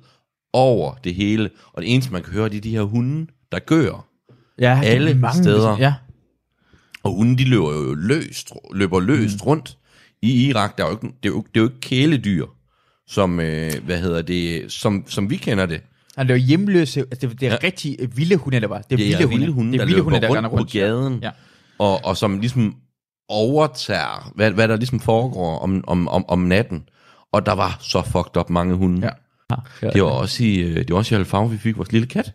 [0.53, 1.49] over det hele.
[1.73, 4.07] Og det eneste, man kan høre, det er de her hunde, der gør.
[4.59, 5.77] ja Alle steder.
[5.79, 5.93] Ja.
[7.03, 9.47] Og hunde, de løber jo løst, løber løst mm.
[9.47, 9.77] rundt
[10.21, 10.77] i Irak.
[10.77, 12.45] Der er jo ikke, det, er jo, det er jo ikke kæledyr,
[13.07, 15.81] som, øh, hvad hedder det, som, som vi kender det.
[16.17, 17.57] Og det er jo hjemløse, altså det, det er ja.
[17.63, 18.81] rigtig øh, vilde hunde, der var.
[18.81, 20.49] Det er, Det er vilde hunde, det er der vilde løber hunde, der rundt render
[20.49, 20.71] på rundt.
[20.71, 21.19] gaden.
[21.21, 21.31] Ja.
[21.79, 22.75] Og, og som ligesom
[23.27, 26.83] overtager, hvad, hvad der ligesom foregår om, om, om, om natten.
[27.31, 29.07] Og der var så fucked up mange hunde.
[29.07, 29.11] Ja.
[29.81, 29.89] Ja.
[29.89, 32.25] Det var også i, øh, det var også i Alfao, vi fik vores lille kat,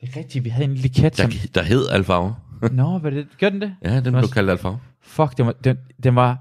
[0.00, 1.32] Det er rigtigt, vi havde en lille kat, der, som...
[1.54, 2.32] der hed Alfao.
[2.72, 3.26] Nå, hvad det?
[3.40, 3.74] Gør den det?
[3.84, 4.76] Ja, den blev kaldt Alfao.
[5.02, 6.38] Fuck, den var, den, den var...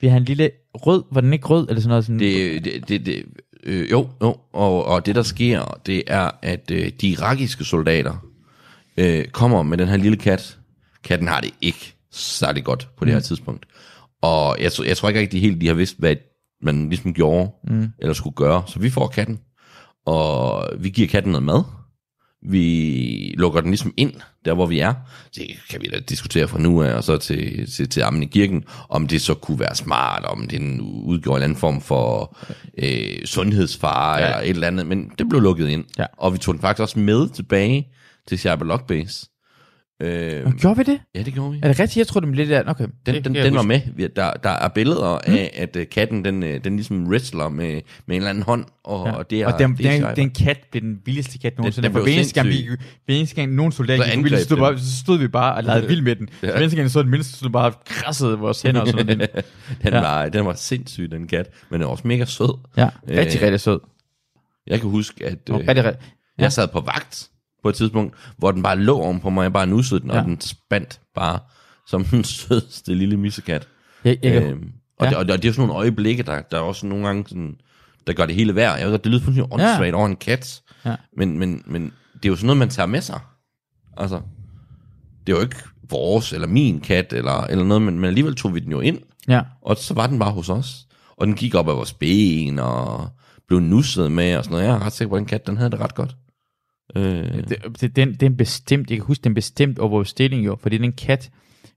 [0.00, 2.04] Vi havde en lille rød, var den ikke rød, eller sådan noget?
[2.04, 3.24] Sådan, Det, det, det, det
[3.64, 8.26] øh, jo, jo, og, og det der sker, det er, at øh, de irakiske soldater
[8.96, 10.58] øh, kommer med den her lille kat.
[11.04, 13.66] Katten har det ikke særlig godt på det her tidspunkt.
[14.22, 16.16] Og jeg, tror- jeg tror ikke rigtig helt, de har vidst, hvad
[16.66, 17.88] man ligesom gjorde, mm.
[17.98, 18.62] eller skulle gøre.
[18.66, 19.38] Så vi får katten,
[20.06, 21.62] og vi giver katten noget mad.
[22.48, 24.12] Vi lukker den ligesom ind,
[24.44, 24.94] der hvor vi er.
[25.36, 28.26] Det kan vi da diskutere fra nu af, og så til, til, til Ammen i
[28.26, 32.36] kirken, om det så kunne være smart, om det udgjorde en anden form for
[32.78, 34.24] øh, sundhedsfare, ja.
[34.24, 35.84] eller et eller andet, men det blev lukket ind.
[35.98, 36.06] Ja.
[36.18, 37.88] Og vi tog den faktisk også med tilbage
[38.28, 39.26] til Sharbalok Base.
[40.02, 41.00] Øh, Og gjorde vi det?
[41.14, 41.58] ja, det gjorde vi.
[41.62, 41.96] Er det rigtigt?
[41.96, 42.62] Jeg tror det var lidt der.
[42.66, 42.86] Okay.
[43.06, 43.68] Den, det den, den var huske.
[43.68, 43.80] med.
[43.94, 45.34] Vi- Der, der er billeder mm.
[45.34, 47.66] af, at uh, katten, den, øh, den ligesom wrestler med,
[48.06, 49.12] med en eller anden hånd, og, Ja.
[49.12, 51.86] og det er, og den, det er den, den kat blev den vildeste kat nogensinde.
[51.88, 52.80] den For blev hver eneste gang, vi, sindssyg.
[53.06, 54.62] hver eneste gang nogen soldater Så angreb stod, den.
[54.62, 56.28] bare, så stod vi bare og legede vild med den.
[56.42, 56.46] Ja.
[56.48, 59.06] Så hver eneste gang, så den mindste, så stod bare krassede vores hænder og sådan
[59.06, 59.30] noget.
[59.82, 60.00] den, Ja.
[60.00, 61.50] var, den var sindssyg, den kat.
[61.70, 62.58] Men den var også mega sød.
[62.76, 63.80] Ja, rigtig, Øh, rigtig sød.
[64.66, 66.08] Jeg kan huske, at Nå, øh, rigtig, rigtig.
[66.38, 67.28] jeg sad på vagt
[67.66, 70.14] på et tidspunkt, hvor den bare lå om på mig, jeg bare nussede den, ja.
[70.16, 70.20] Ja.
[70.22, 71.38] og den spandt bare
[71.86, 73.68] som den sødeste lille missekat.
[74.04, 75.10] Jeg, jeg, Øhm, og, Ja.
[75.10, 77.06] det, og det, og det er jo sådan nogle øjeblikke, der, der er også nogle
[77.06, 77.54] gange sådan,
[78.06, 78.76] der gør det hele værd.
[78.78, 80.96] Jeg ved godt, det lyder fuldstændig åndssvagt over en kat, Ja.
[81.16, 83.20] men, men, men det er jo sådan noget, man tager med sig.
[83.96, 84.20] Altså,
[85.26, 85.56] det er jo ikke
[85.90, 88.98] vores eller min kat, eller, eller noget, men, men alligevel tog vi den jo ind,
[89.28, 89.42] ja.
[89.62, 90.86] og så var den bare hos os.
[91.16, 93.08] Og den gik op af vores ben, og
[93.48, 94.66] blev nusset med, og sådan noget.
[94.66, 96.16] Jeg er ret sikker på, at den kat, den havde det ret godt.
[96.96, 100.56] Øh, Det, det, den, den bestemt, jeg kan huske, den bestemt over vores stilling jo,
[100.60, 101.30] fordi den kat,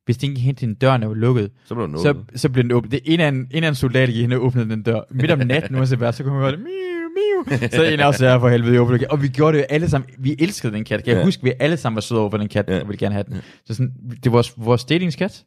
[0.06, 2.26] hvis den gik hen til den døren er jo lukket, så blev den så, åbnet.
[2.36, 2.92] så blev den åbnet.
[2.92, 5.02] Det en af en, en, af en soldat gik hen og åbnede den dør.
[5.12, 7.70] Midt om natten, uanset hvad, så kunne man høre det, miu, miu.
[7.72, 9.06] Så en af os er for helvede, den.
[9.12, 10.10] Og vi gjorde det jo alle sammen.
[10.20, 11.04] Vi elskede den kat.
[11.04, 11.26] Kan jeg Ja.
[11.26, 12.82] huske, vi alle sammen var søde over for den kat, Ja.
[12.82, 13.36] og ville gerne have den.
[13.66, 15.44] Så sådan, det var vores, vores delingskat.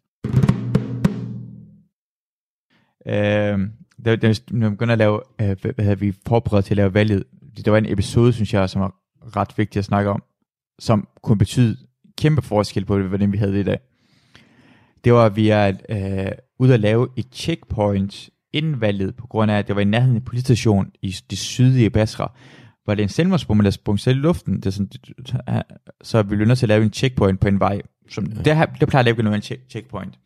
[3.07, 3.59] Øh,
[4.05, 7.25] da, da, vi begynder at lave, øh, hvad, havde vi forberedt til at lave valget,
[7.57, 8.95] det var en episode, synes jeg, som var
[9.37, 10.23] ret vigtig at snakke om,
[10.79, 11.77] som kunne betyde
[12.19, 13.79] kæmpe forskel på, hvordan vi havde det i dag.
[15.05, 19.51] Det var, at vi er øh, ude at lave et checkpoint inden valget, på grund
[19.51, 22.33] af, at det var i nærheden af politistation i det sydlige Basra,
[22.87, 24.57] var det en selvmordsbombe, der sprang selv i luften.
[24.57, 25.63] Det er sådan, det-
[26.03, 27.83] så vi blev nødt til at lave en checkpoint på en vej.
[28.11, 30.19] Som, det, her, det plejer at lave noget en check, checkpoint.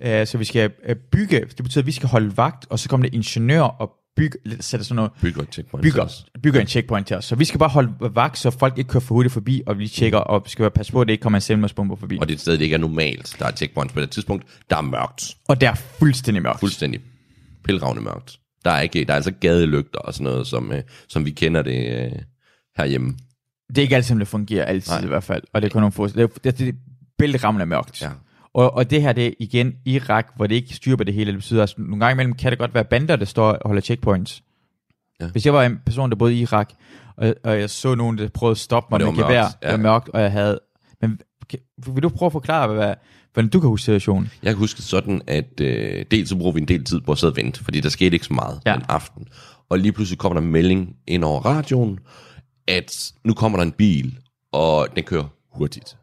[0.00, 2.88] Uh, så vi skal uh, bygge, det betyder, at vi skal holde vagt, og så
[2.88, 5.82] kommer der ingeniør og bygger, sætter sådan noget, Bygger et checkpoint.
[5.82, 6.06] bygger,
[6.42, 7.24] bygger en checkpoint til os.
[7.24, 9.88] Så vi skal bare holde vagt, så folk ikke kører for hurtigt forbi, og vi
[9.88, 12.18] tjekker, og vi skal bare passe på, at det ikke kommer en selvmordsbomber forbi.
[12.20, 13.36] Og det er et sted, det ikke er normalt.
[13.38, 14.44] Der er checkpoints på det tidspunkt.
[14.70, 15.36] Der er mørkt.
[15.48, 16.60] Og det er fuldstændig mørkt.
[16.60, 17.00] Fuldstændig
[17.64, 18.38] pilgravende mørkt.
[18.64, 21.62] Der er, ikke, der er altså gadelygter og sådan noget, som, øh, som vi kender
[21.62, 22.12] det øh,
[22.76, 23.16] herhjemme.
[23.68, 25.04] Det er ikke altid, det fungerer altid Nej.
[25.04, 25.42] i hvert fald.
[25.52, 26.06] Og det er kun nogle få.
[26.08, 26.74] Det er, det, det,
[27.18, 28.02] bælterammende mørkt.
[28.02, 28.10] Ja.
[28.58, 31.32] Og, og det her, det er igen Irak, hvor det ikke styrer på det hele.
[31.32, 33.80] Det betyder, at nogle gange imellem kan det godt være bander, der står og holder
[33.80, 34.42] checkpoints.
[35.20, 35.26] Ja.
[35.26, 36.72] Hvis jeg var en person, der boede i Irak,
[37.16, 39.70] og, og jeg så nogen, der prøvede at stoppe mig med gevær, mørkt, det var
[39.70, 39.76] ja.
[39.76, 40.60] mørkt, og jeg havde...
[41.00, 41.58] Men kan,
[41.94, 42.94] vil du prøve at forklare, hvad,
[43.32, 44.30] hvordan du kan huske situationen?
[44.42, 47.18] Jeg kan huske sådan, at øh, dels så bruger vi en del tid på at
[47.18, 48.70] sidde og vente, fordi der skete ikke så meget Ja.
[48.70, 48.76] ja.
[48.76, 49.28] den aften.
[49.68, 51.98] Og lige pludselig kommer der en melding ind over radioen,
[52.68, 54.18] at nu kommer der en bil,
[54.52, 55.96] og den kører hurtigt.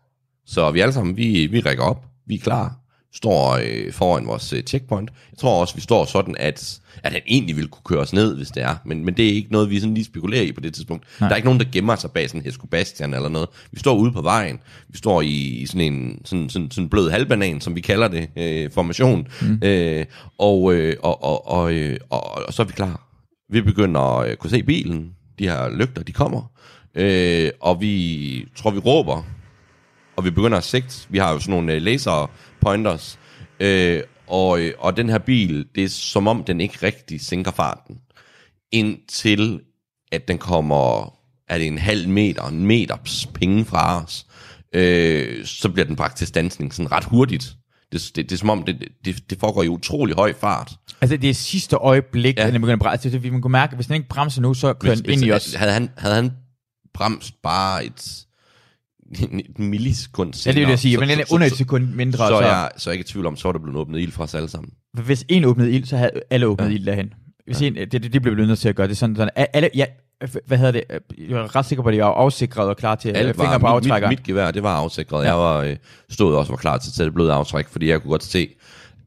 [0.46, 2.76] Så vi alle sammen, vi, vi rækker op, vi er klar,
[3.16, 5.10] står øh, foran vores øh, checkpoint.
[5.32, 8.36] Jeg tror også, vi står sådan, at, at han egentlig ville kunne køre os ned,
[8.36, 8.76] hvis det er.
[8.86, 11.06] Men, men det er ikke noget, vi sådan lige spekulerer i på det tidspunkt.
[11.20, 11.30] Nej.
[11.30, 13.50] Der er ikke nogen, der gemmer sig bag sådan en Bastian eller noget.
[13.72, 14.60] Vi står ude på vejen.
[14.90, 18.30] Vi står i, i sådan en sådan, sådan, sådan blød halvbanan, som vi kalder det,
[18.36, 19.28] øh, formation.
[19.42, 19.60] Mm.
[19.64, 20.06] Øh,
[20.38, 23.02] og, øh, og, og, og, øh, og, og så er vi klar.
[23.50, 25.12] Vi begynder at øh, kunne se bilen.
[25.40, 26.52] De her lygter, de kommer.
[26.96, 29.24] Øh, og vi tror, vi råber
[30.16, 31.08] og vi begynder at sigte.
[31.10, 33.20] Vi har jo sådan nogle uh, laser pointers,
[33.60, 37.52] øh, og, øh, og den her bil, det er som om, den ikke rigtig sænker
[37.52, 37.98] farten,
[38.72, 39.62] indtil
[40.12, 41.14] at den kommer,
[41.50, 44.26] er det en halv meter, en meters penge fra os,
[44.74, 47.56] øh, så bliver den bragt til stansning sådan ret hurtigt.
[47.92, 50.72] Det, det, det er som om, det, det, det foregår i utrolig høj fart.
[51.02, 52.52] Altså, det er sidste øjeblik, ja.
[52.52, 52.92] Den begynder at bremse.
[52.92, 55.26] Altså, det, vi kan mærke, at hvis den ikke bremser nu, så kører den ind
[55.26, 55.54] i os.
[55.54, 56.32] Havde han, havde han
[56.94, 58.25] bremst bare et,
[59.12, 60.94] et millisekund Ja, det senere, vil jeg sige.
[60.94, 62.18] så- Men den er under et sekund mindre.
[62.18, 63.78] så, Så, så jeg, så er jeg ikke i tvivl om, så er der blevet
[63.80, 64.70] åbnet ild fra os alle sammen.
[64.94, 66.74] Hvis en åbnede ild, så havde alle åbnet ja.
[66.74, 67.14] Ild derhen.
[67.46, 67.68] Hvis ja.
[67.68, 68.88] en, det, det, det blev vi nødt til at gøre.
[68.88, 69.86] Det er sådan, sådan alle, ja,
[70.46, 70.84] hvad hedder det?
[71.30, 73.68] Jeg er ret sikker på, at jeg var afsikret og klar til Alt fingre på
[73.68, 74.10] var, mit, aftrækker.
[74.10, 75.24] mit, mit gevær, det var afsikret.
[75.24, 75.28] Ja.
[75.30, 75.76] Jeg var øh,
[76.10, 78.24] stod også og var klar til at tage det bløde aftræk, fordi jeg kunne godt
[78.24, 78.50] se,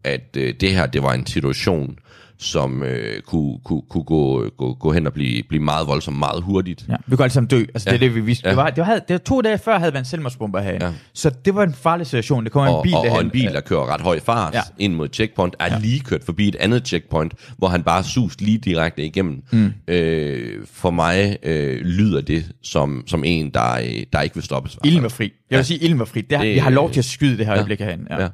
[0.05, 1.99] at øh, det her, det var en situation,
[2.41, 6.43] som øh, kunne, kunne, kunne gå, gå, gå hen og blive, blive meget voldsomt, meget
[6.43, 6.85] hurtigt.
[6.89, 7.59] Ja, vi kunne alle sammen dø.
[7.61, 7.97] Altså, ja.
[7.97, 8.43] det er det, vi vidste.
[8.45, 8.51] Ja.
[8.51, 10.87] Det, var, det, var, det var to dage før, havde man selvmordsbomber herinde.
[10.87, 10.93] Ja.
[11.15, 12.45] Så det var en farlig situation.
[12.45, 13.25] Det kommer Og, en bil og, og derhen.
[13.25, 14.61] en bil, der kører ret høj fart Ja.
[14.79, 15.79] ind mod et checkpoint, er Ja.
[15.79, 19.43] lige kørt forbi et andet checkpoint, hvor han bare sus lige direkte igennem.
[19.53, 19.73] Mm.
[19.89, 24.79] Øh, for mig øh, lyder det som, som en, der, øh, der ikke vil stoppes.
[24.85, 25.25] Ilden var fri.
[25.25, 25.63] Jeg vil Ja.
[25.63, 26.21] sige, ilden var fri.
[26.21, 27.59] Det, det, Det- vi har lov til at skyde det her Ja.
[27.59, 28.07] øjeblik herinde.
[28.11, 28.21] Ja.
[28.23, 28.29] Ja.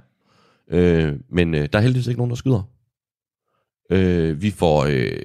[0.71, 2.69] Øh, men øh, der er heldigvis ikke nogen, der skyder.
[3.91, 5.19] Øh, vi får øh,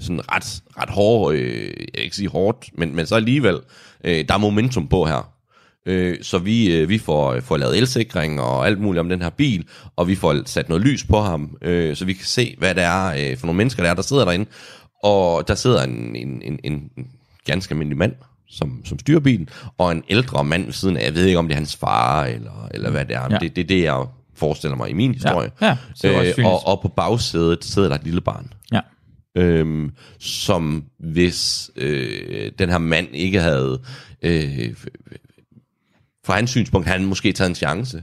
[0.00, 3.58] sådan ret, ret hårdt, øh, jeg vil ikke sige hårdt, men, men så alligevel,
[4.04, 5.32] øh, der er momentum på her.
[5.86, 9.30] Øh, så vi, øh, vi får, får lavet elsikring og alt muligt om den her
[9.30, 12.74] bil, og vi får sat noget lys på ham, øh, så vi kan se, hvad
[12.74, 14.50] det er øh, for nogle mennesker, der er, der sidder derinde.
[15.04, 16.90] Og der sidder en, en, en, en
[17.46, 18.12] ganske almindelig mand,
[18.48, 19.48] som, som styrer bilen,
[19.78, 21.04] og en ældre mand ved siden af.
[21.04, 23.20] Jeg ved ikke, om det er hans far, eller, eller hvad det er.
[23.20, 23.28] Ja.
[23.30, 23.38] Ja.
[23.38, 25.50] Det, det er det, jeg forestiller mig i min historie.
[25.60, 25.76] Ja,
[26.18, 28.80] også øh, og, og på bagsædet sidder der et lille barn, Ja.
[29.36, 33.80] øhm, som hvis øh, den her mand ikke havde,
[34.22, 34.74] øh,
[36.26, 38.02] fra hans synspunkt, han måske taget en chance.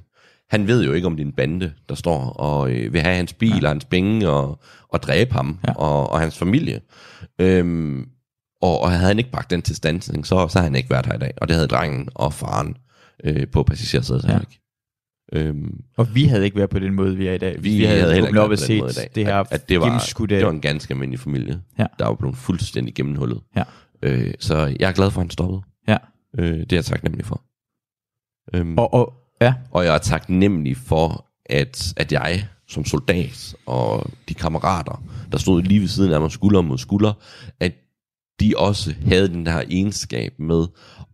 [0.50, 3.50] Han ved jo ikke, om en bande, der står og øh, vil have hans bil
[3.50, 3.64] ja.
[3.64, 4.60] og hans penge og,
[4.90, 5.72] og dræbe ham Ja.
[5.72, 5.78] ja.
[5.78, 6.82] og, og hans familie.
[7.40, 8.06] Øhm,
[8.62, 11.06] og, og havde han ikke bragt den til standsning, så, så havde han ikke været
[11.06, 11.34] her i dag.
[11.38, 12.78] Og det havde drengen og faren
[13.24, 14.34] øh, på passagersædet Ja.
[14.34, 14.40] ja.
[14.40, 14.60] ikke.
[15.34, 17.64] Øhm, Og vi havde ikke været på den måde, vi er i dag.
[17.64, 19.10] vi, vi havde heller ikke op og den måde i set dag.
[19.16, 21.86] det her at, at det, var, det var en ganske almindelig familie, Ja.
[22.00, 23.42] der var blevet fuldstændig gennemhullet.
[23.56, 23.64] Ja.
[24.04, 25.62] Øh, så jeg er glad for, at han stoppede.
[25.88, 25.98] Ja.
[26.38, 27.42] Øh, det er jeg taknemmelig for.
[28.54, 34.10] Øhm, Og, og, ja, og jeg er taknemmelig for, at, at jeg som soldat og
[34.30, 37.14] de kammerater, der stod lige ved siden af mig skulder mod skulder,
[37.60, 37.74] at
[38.40, 40.66] de også havde den der egenskab med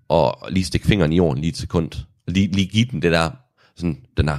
[0.09, 1.91] at lige stikke fingeren i jorden lige et sekund.
[2.27, 3.31] Lige, lige give den det der,
[3.77, 4.37] sådan, den der,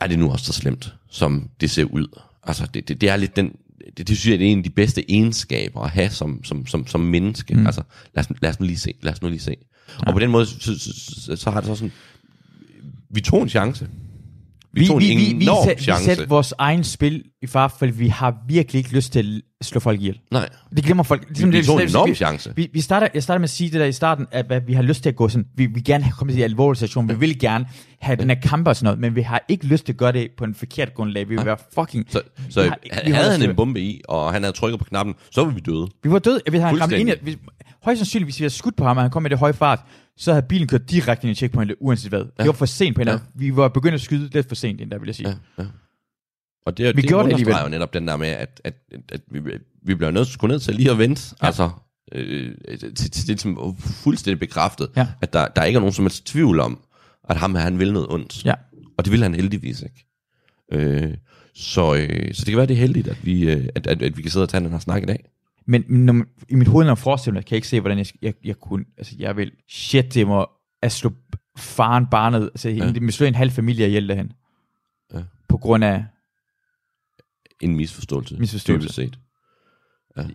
[0.00, 2.20] er det nu også så slemt, som det ser ud?
[2.42, 3.52] Altså, det, det, det er lidt den,
[3.96, 6.66] det, det synes jeg, det er en af de bedste egenskaber at have som, som,
[6.66, 7.54] som, som menneske.
[7.54, 7.66] Mm.
[7.66, 7.82] Altså,
[8.14, 9.56] lad os, lad os nu lige se, lad os nu lige se.
[10.00, 10.06] Ja.
[10.06, 11.92] Og på den måde, så, så, så, har det så sådan,
[13.10, 13.88] vi tog en chance.
[14.72, 16.04] Vi, vi tog en vi, vi, enorm sæt, vi chance.
[16.04, 20.00] sætter vores egen spil i far, for vi har virkelig ikke lyst til slå folk
[20.00, 20.20] ihjel.
[20.30, 21.28] Nej, Det glemmer folk.
[21.28, 22.52] Ligesom vi det, tog en vi- enorm vi, chance.
[22.56, 24.72] Vi, vi starter, jeg starter med at sige det der i starten, at, at vi
[24.72, 27.08] har lyst til at gå sådan, vi vil gerne have kommet til en alvorlig situation,
[27.08, 27.66] vi vil gerne
[28.00, 30.12] have den her kamp og sådan noget, men vi har ikke lyst til at gøre
[30.12, 31.28] det på en forkert grundlag.
[31.28, 32.06] Vi vil være fucking...
[32.08, 34.84] så, så vi har- vi havde han en bombe i, og han havde trykket på
[34.84, 35.88] knappen, så var vi døde.
[36.02, 37.36] Vi var døde, hvis han ramte ind hvis,
[37.82, 39.80] højst sandsynligt, hvis vi havde skudt på ham, og han kom med det høje fart,
[40.16, 42.18] så havde bilen kørt direkte ind i checkpointet, uanset hvad.
[42.20, 43.26] Det var for sent på en anden.
[43.34, 45.28] Vi var begyndt at skyde lidt for sent, end der vil jeg sige.
[45.28, 45.68] Ja, ja.
[46.66, 47.72] Og det, Vi det gjorde det understreger alligevel.
[47.72, 49.40] jo netop den der med, at, at, at, at vi,
[49.82, 51.46] vi bliver nødt til at gå ned til lige at vente, ja.
[51.46, 51.70] altså,
[52.12, 55.06] øh, til, til, til, til fuldstændig bekræftet, Ja.
[55.20, 56.80] at der, der ikke er nogen som helst tvivl om,
[57.28, 58.44] at ham her, han vil noget ondt.
[58.44, 58.54] Ja.
[58.98, 60.06] Og det vil han heldigvis ikke.
[60.72, 61.14] Øh,
[61.54, 64.16] så, øh, så det kan være, det er heldigt, at vi, øh, at, at, at
[64.16, 65.24] vi kan sidde og tage den her snak i dag.
[65.66, 67.98] Men når man, i mit hoved, når jeg forestiller mig, kan jeg ikke se, hvordan
[67.98, 70.46] jeg, jeg, jeg kunne, altså jeg vil, shit, det må
[70.82, 71.12] at slå
[71.58, 72.92] faren barnet, altså ja.
[72.92, 74.32] det må slå en halv familie ihjel derhen.
[75.14, 75.18] Ja.
[75.48, 76.04] På grund af,
[77.62, 78.36] En misforståelse.
[78.38, 78.82] Misforståelse.
[78.84, 79.18] dybest set.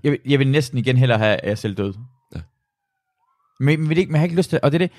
[0.03, 1.93] jeg, vil- jeg vil næsten igen hellere have, at jeg selv død.
[2.35, 2.39] Ja.
[3.59, 4.91] Men, men, ikke, men jeg har ikke lyst til, og det er det,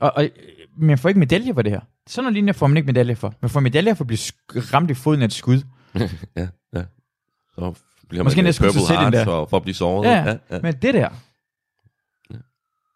[0.00, 0.28] og, og,
[0.78, 1.80] men jeg får ikke medalje for det her.
[2.06, 3.34] Sådan nogle linjer får man ikke medalje for.
[3.42, 4.18] Man får medalje for at blive
[4.74, 5.62] ramt i foden af et skud.
[6.36, 6.82] ja, ja.
[7.54, 7.74] Så
[8.08, 10.06] bliver Måske man næsten Purple Heart for, for at blive såret.
[10.08, 10.60] Ja, ja, ja.
[10.62, 11.08] Men det der,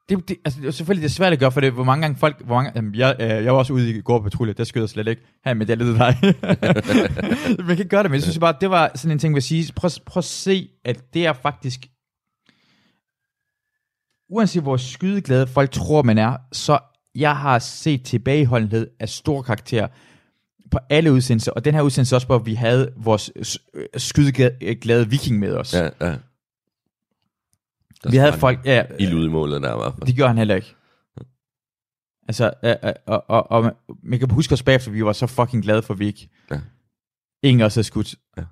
[0.09, 2.03] det, det, altså, det er selvfølgelig det er svært at gøre, for det, hvor mange
[2.03, 4.53] gange folk, hvor mange, jamen, jeg, øh, jeg var også ude i går på patrulje,
[4.53, 6.17] der skød jeg slet ikke, her med det til dig.
[7.59, 9.35] man kan ikke gøre det, men jeg synes bare, det var sådan en ting, jeg
[9.35, 11.87] vil sige, prøv, prøv at se, at det er faktisk,
[14.31, 16.79] uanset hvor skydeglade folk tror, man er, så
[17.15, 19.89] jeg har set tilbageholdenhed af stor karakter
[20.71, 23.33] på alle udsendelser, og den her udsendelse også, hvor vi havde vores
[23.75, 25.75] øh, skydeglade viking med os.
[25.75, 26.15] ja, ja.
[28.05, 30.07] Der vi havde folk, ja, i målet der fald.
[30.07, 30.75] det gjorde han heller ikke.
[32.29, 33.75] Altså, øh, øh, og, og, og man-
[34.19, 36.29] kan huske os bagefter, vi var så fucking glade for, at vi ikke...
[36.51, 36.61] Ja.
[37.43, 38.15] Ingen os havde skudt.
[38.37, 38.43] Ja.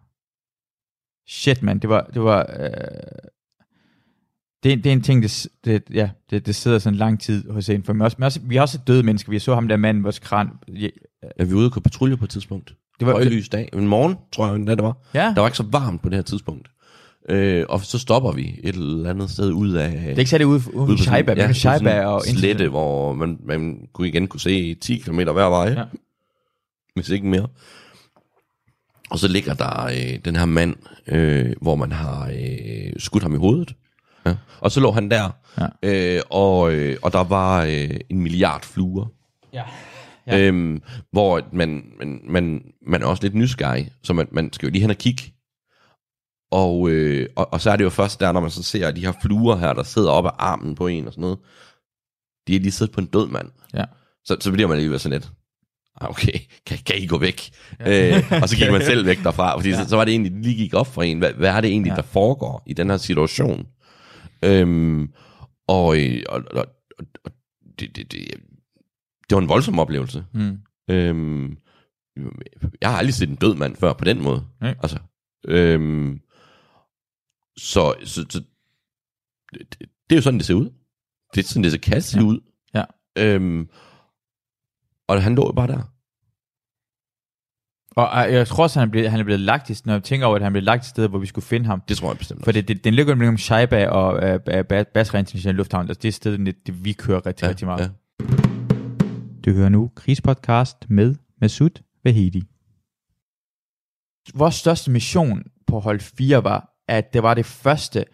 [1.28, 2.10] Shit, man, det var...
[2.14, 2.68] Det, var øh,
[4.62, 7.68] det, det er en ting, det, det, ja, det, det sidder sådan lang tid hos
[7.68, 7.82] en.
[7.84, 9.30] For men også, men også, vi har også døde mennesker.
[9.30, 10.48] Vi så ham der mand, vores kran.
[10.68, 10.88] Ja,
[11.38, 12.74] Ja, vi var ude gå patrulje på et tidspunkt.
[13.00, 13.68] det var, Højlys dag.
[13.72, 14.96] En morgen, tror jeg, det var.
[15.14, 16.68] ja, Der var ikke så varmt på det her tidspunkt.
[17.28, 19.90] Øh, og så stopper vi et eller andet sted ud af...
[19.90, 22.68] det er ikke særlig ude, ude, ude på Scheiba, ja, på Scheiba og en slette,
[22.68, 25.68] hvor man, man kunne igen kunne se 10 km hver vej.
[25.68, 25.84] Ja.
[26.94, 27.48] Hvis ikke mere.
[29.10, 33.34] Og så ligger der øh, den her mand, øh, hvor man har øh, skudt ham
[33.34, 33.74] i hovedet.
[34.26, 34.34] Ja.
[34.60, 35.66] Og så lå han der, Ja.
[35.82, 39.06] øh, og, øh, og der var øh, en milliard fluer.
[39.52, 39.62] Ja.
[40.26, 40.40] Ja.
[40.40, 44.70] Øhm, hvor man, man, man, man er også lidt nysgerrig, så man, man skal jo
[44.72, 45.22] lige hen og kigge.
[46.52, 49.00] Og, øh, og, og så er det jo først der, når man så ser de
[49.00, 51.38] her fluer her, der sidder op af armen på en og sådan noget.
[52.46, 53.48] De er lige siddet på en død mand.
[53.74, 53.84] Ja.
[54.24, 55.32] Så, så bliver man lige sådan lidt,
[56.00, 56.32] "Ah, okay,
[56.66, 57.50] kan, kan I gå væk?
[57.80, 58.16] Ja.
[58.18, 59.82] Øh, og så gik man selv væk derfra, fordi ja.
[59.82, 61.70] så, så var det egentlig, det lige gik op for en, hvad, hvad er det
[61.70, 61.96] egentlig, Ja.
[61.96, 63.66] der foregår i den her situation?
[64.44, 65.12] Øhm,
[65.68, 66.66] og, øh, og, og,
[66.98, 67.30] og, og
[67.80, 68.28] det, det, det,
[69.30, 70.24] det var en voldsom oplevelse.
[70.34, 70.58] Mm.
[70.90, 71.56] Øhm,
[72.80, 74.44] jeg har aldrig set en død mand før på den måde.
[74.60, 74.74] Nej.
[74.82, 74.98] Altså,
[75.48, 76.20] øhm,
[77.56, 78.42] så, så, så
[79.52, 80.70] det, det, er jo sådan, det ser ud.
[81.34, 82.24] Det er sådan, det kan se Ja.
[82.24, 82.40] ud.
[82.74, 82.84] Ja.
[83.18, 83.68] Øhm,
[85.08, 85.82] og han lå jo bare der.
[87.96, 90.02] Og øh, jeg tror også, han er blevet, han er blevet lagt i, når jeg
[90.04, 91.80] tænker over, at han blev lagt et sted, hvor vi skulle finde ham.
[91.88, 95.18] Det tror jeg bestemt For det, det, den ligger mellem Scheiba og øh, Ba- Basra
[95.18, 95.88] International Lufthavn.
[95.88, 97.80] Altså det er stedet, det, det, vi kører rigtig, ja, rigtig meget.
[98.20, 98.24] Ja.
[99.46, 101.70] Du hører nu Krigspodcast med Masud
[102.04, 102.42] Vahedi.
[104.38, 108.04] Vores største mission på hold 4 var, at det var det første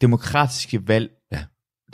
[0.00, 1.38] demokratiske valg, Ja.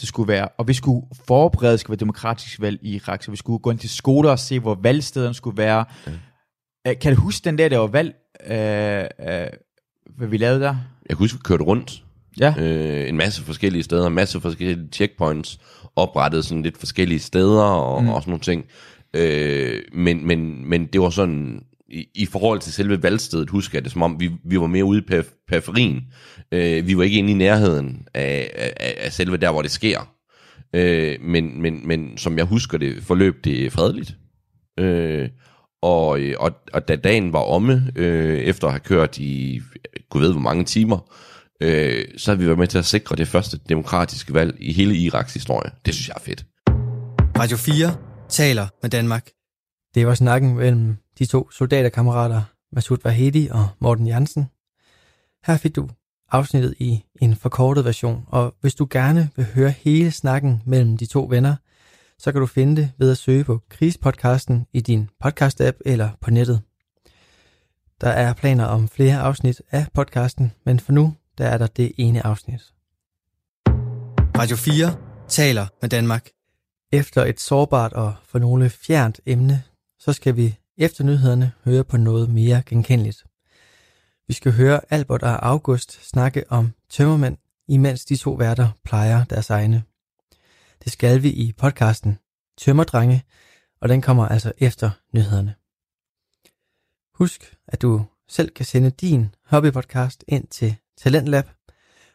[0.00, 0.48] det skulle være.
[0.58, 3.22] Og vi skulle forberede, skulle være demokratisk valg i Irak.
[3.22, 5.84] Så vi skulle gå ind til skoler og se, hvor valgstederne skulle være.
[6.06, 6.12] Ja.
[6.90, 8.14] Øh, Kan du huske den der, der var valg,
[8.46, 9.46] øh, øh,
[10.16, 10.76] hvad vi lavede der?
[11.08, 12.02] Jeg kan huske, vi kørte rundt
[12.40, 15.58] Ja, øh, en masse forskellige steder, en masse forskellige checkpoints,
[15.96, 18.08] oprettet sådan lidt forskellige steder og, mm.
[18.08, 18.64] og sådan nogle ting.
[19.14, 23.84] Øh, men, men, men det var sådan, i, i forhold til selve valgstedet, husker jeg
[23.84, 26.02] det som om, vi, vi var mere ude i perif- periferien.
[26.52, 30.12] Øh, vi var ikke inde i nærheden af, af, af selve der, hvor det sker.
[30.74, 34.16] Øh, men, men, men som jeg husker det, forløb det fredeligt.
[34.78, 35.28] Øh,
[35.82, 39.60] og, og, og da dagen var omme, øh, efter at have kørt i,
[40.10, 41.12] kunne ved hvor mange timer,
[41.62, 44.96] øh, så har vi været med til at sikre det første demokratiske valg i hele
[44.96, 45.70] Iraks historie.
[45.86, 46.44] Det synes jeg er fedt.
[47.38, 47.96] Radio 4
[48.28, 49.30] taler med Danmark.
[49.94, 52.42] Det var snakken mellem de to soldaterkammerater,
[52.72, 54.46] Masud Vahedi og Morten Jansen.
[55.46, 55.88] Her fik du
[56.32, 61.06] afsnittet i en forkortet version, og hvis du gerne vil høre hele snakken mellem de
[61.06, 61.56] to venner,
[62.18, 66.30] så kan du finde det ved at søge på Krigspodcasten i din podcast-app eller på
[66.30, 66.60] nettet.
[68.00, 71.92] Der er planer om flere afsnit af podcasten, men for nu der er der det
[71.96, 72.60] ene afsnit.
[74.38, 74.96] Radio 4
[75.28, 76.28] taler med Danmark.
[76.92, 79.62] Efter et sårbart og for nogle fjernt emne,
[79.98, 83.24] så skal vi efter nyhederne høre på noget mere genkendeligt.
[84.28, 87.36] Vi skal høre Albert og August snakke om tømmermænd,
[87.68, 89.82] imens de to værter plejer deres egne.
[90.84, 92.18] Det skal vi i podcasten
[92.58, 93.24] Tømmerdrenge,
[93.80, 95.54] og den kommer altså efter nyhederne.
[97.14, 101.44] Husk, at du selv kan sende din hobbypodcast ind til Talentlab,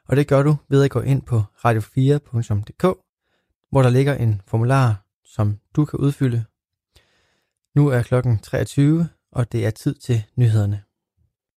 [0.08, 2.84] og det gør du ved at gå ind på radio4.dk,
[3.70, 6.46] hvor der ligger en formular, som du kan udfylde.
[7.76, 10.84] Nu er klokken 23, og det er tid til nyhederne.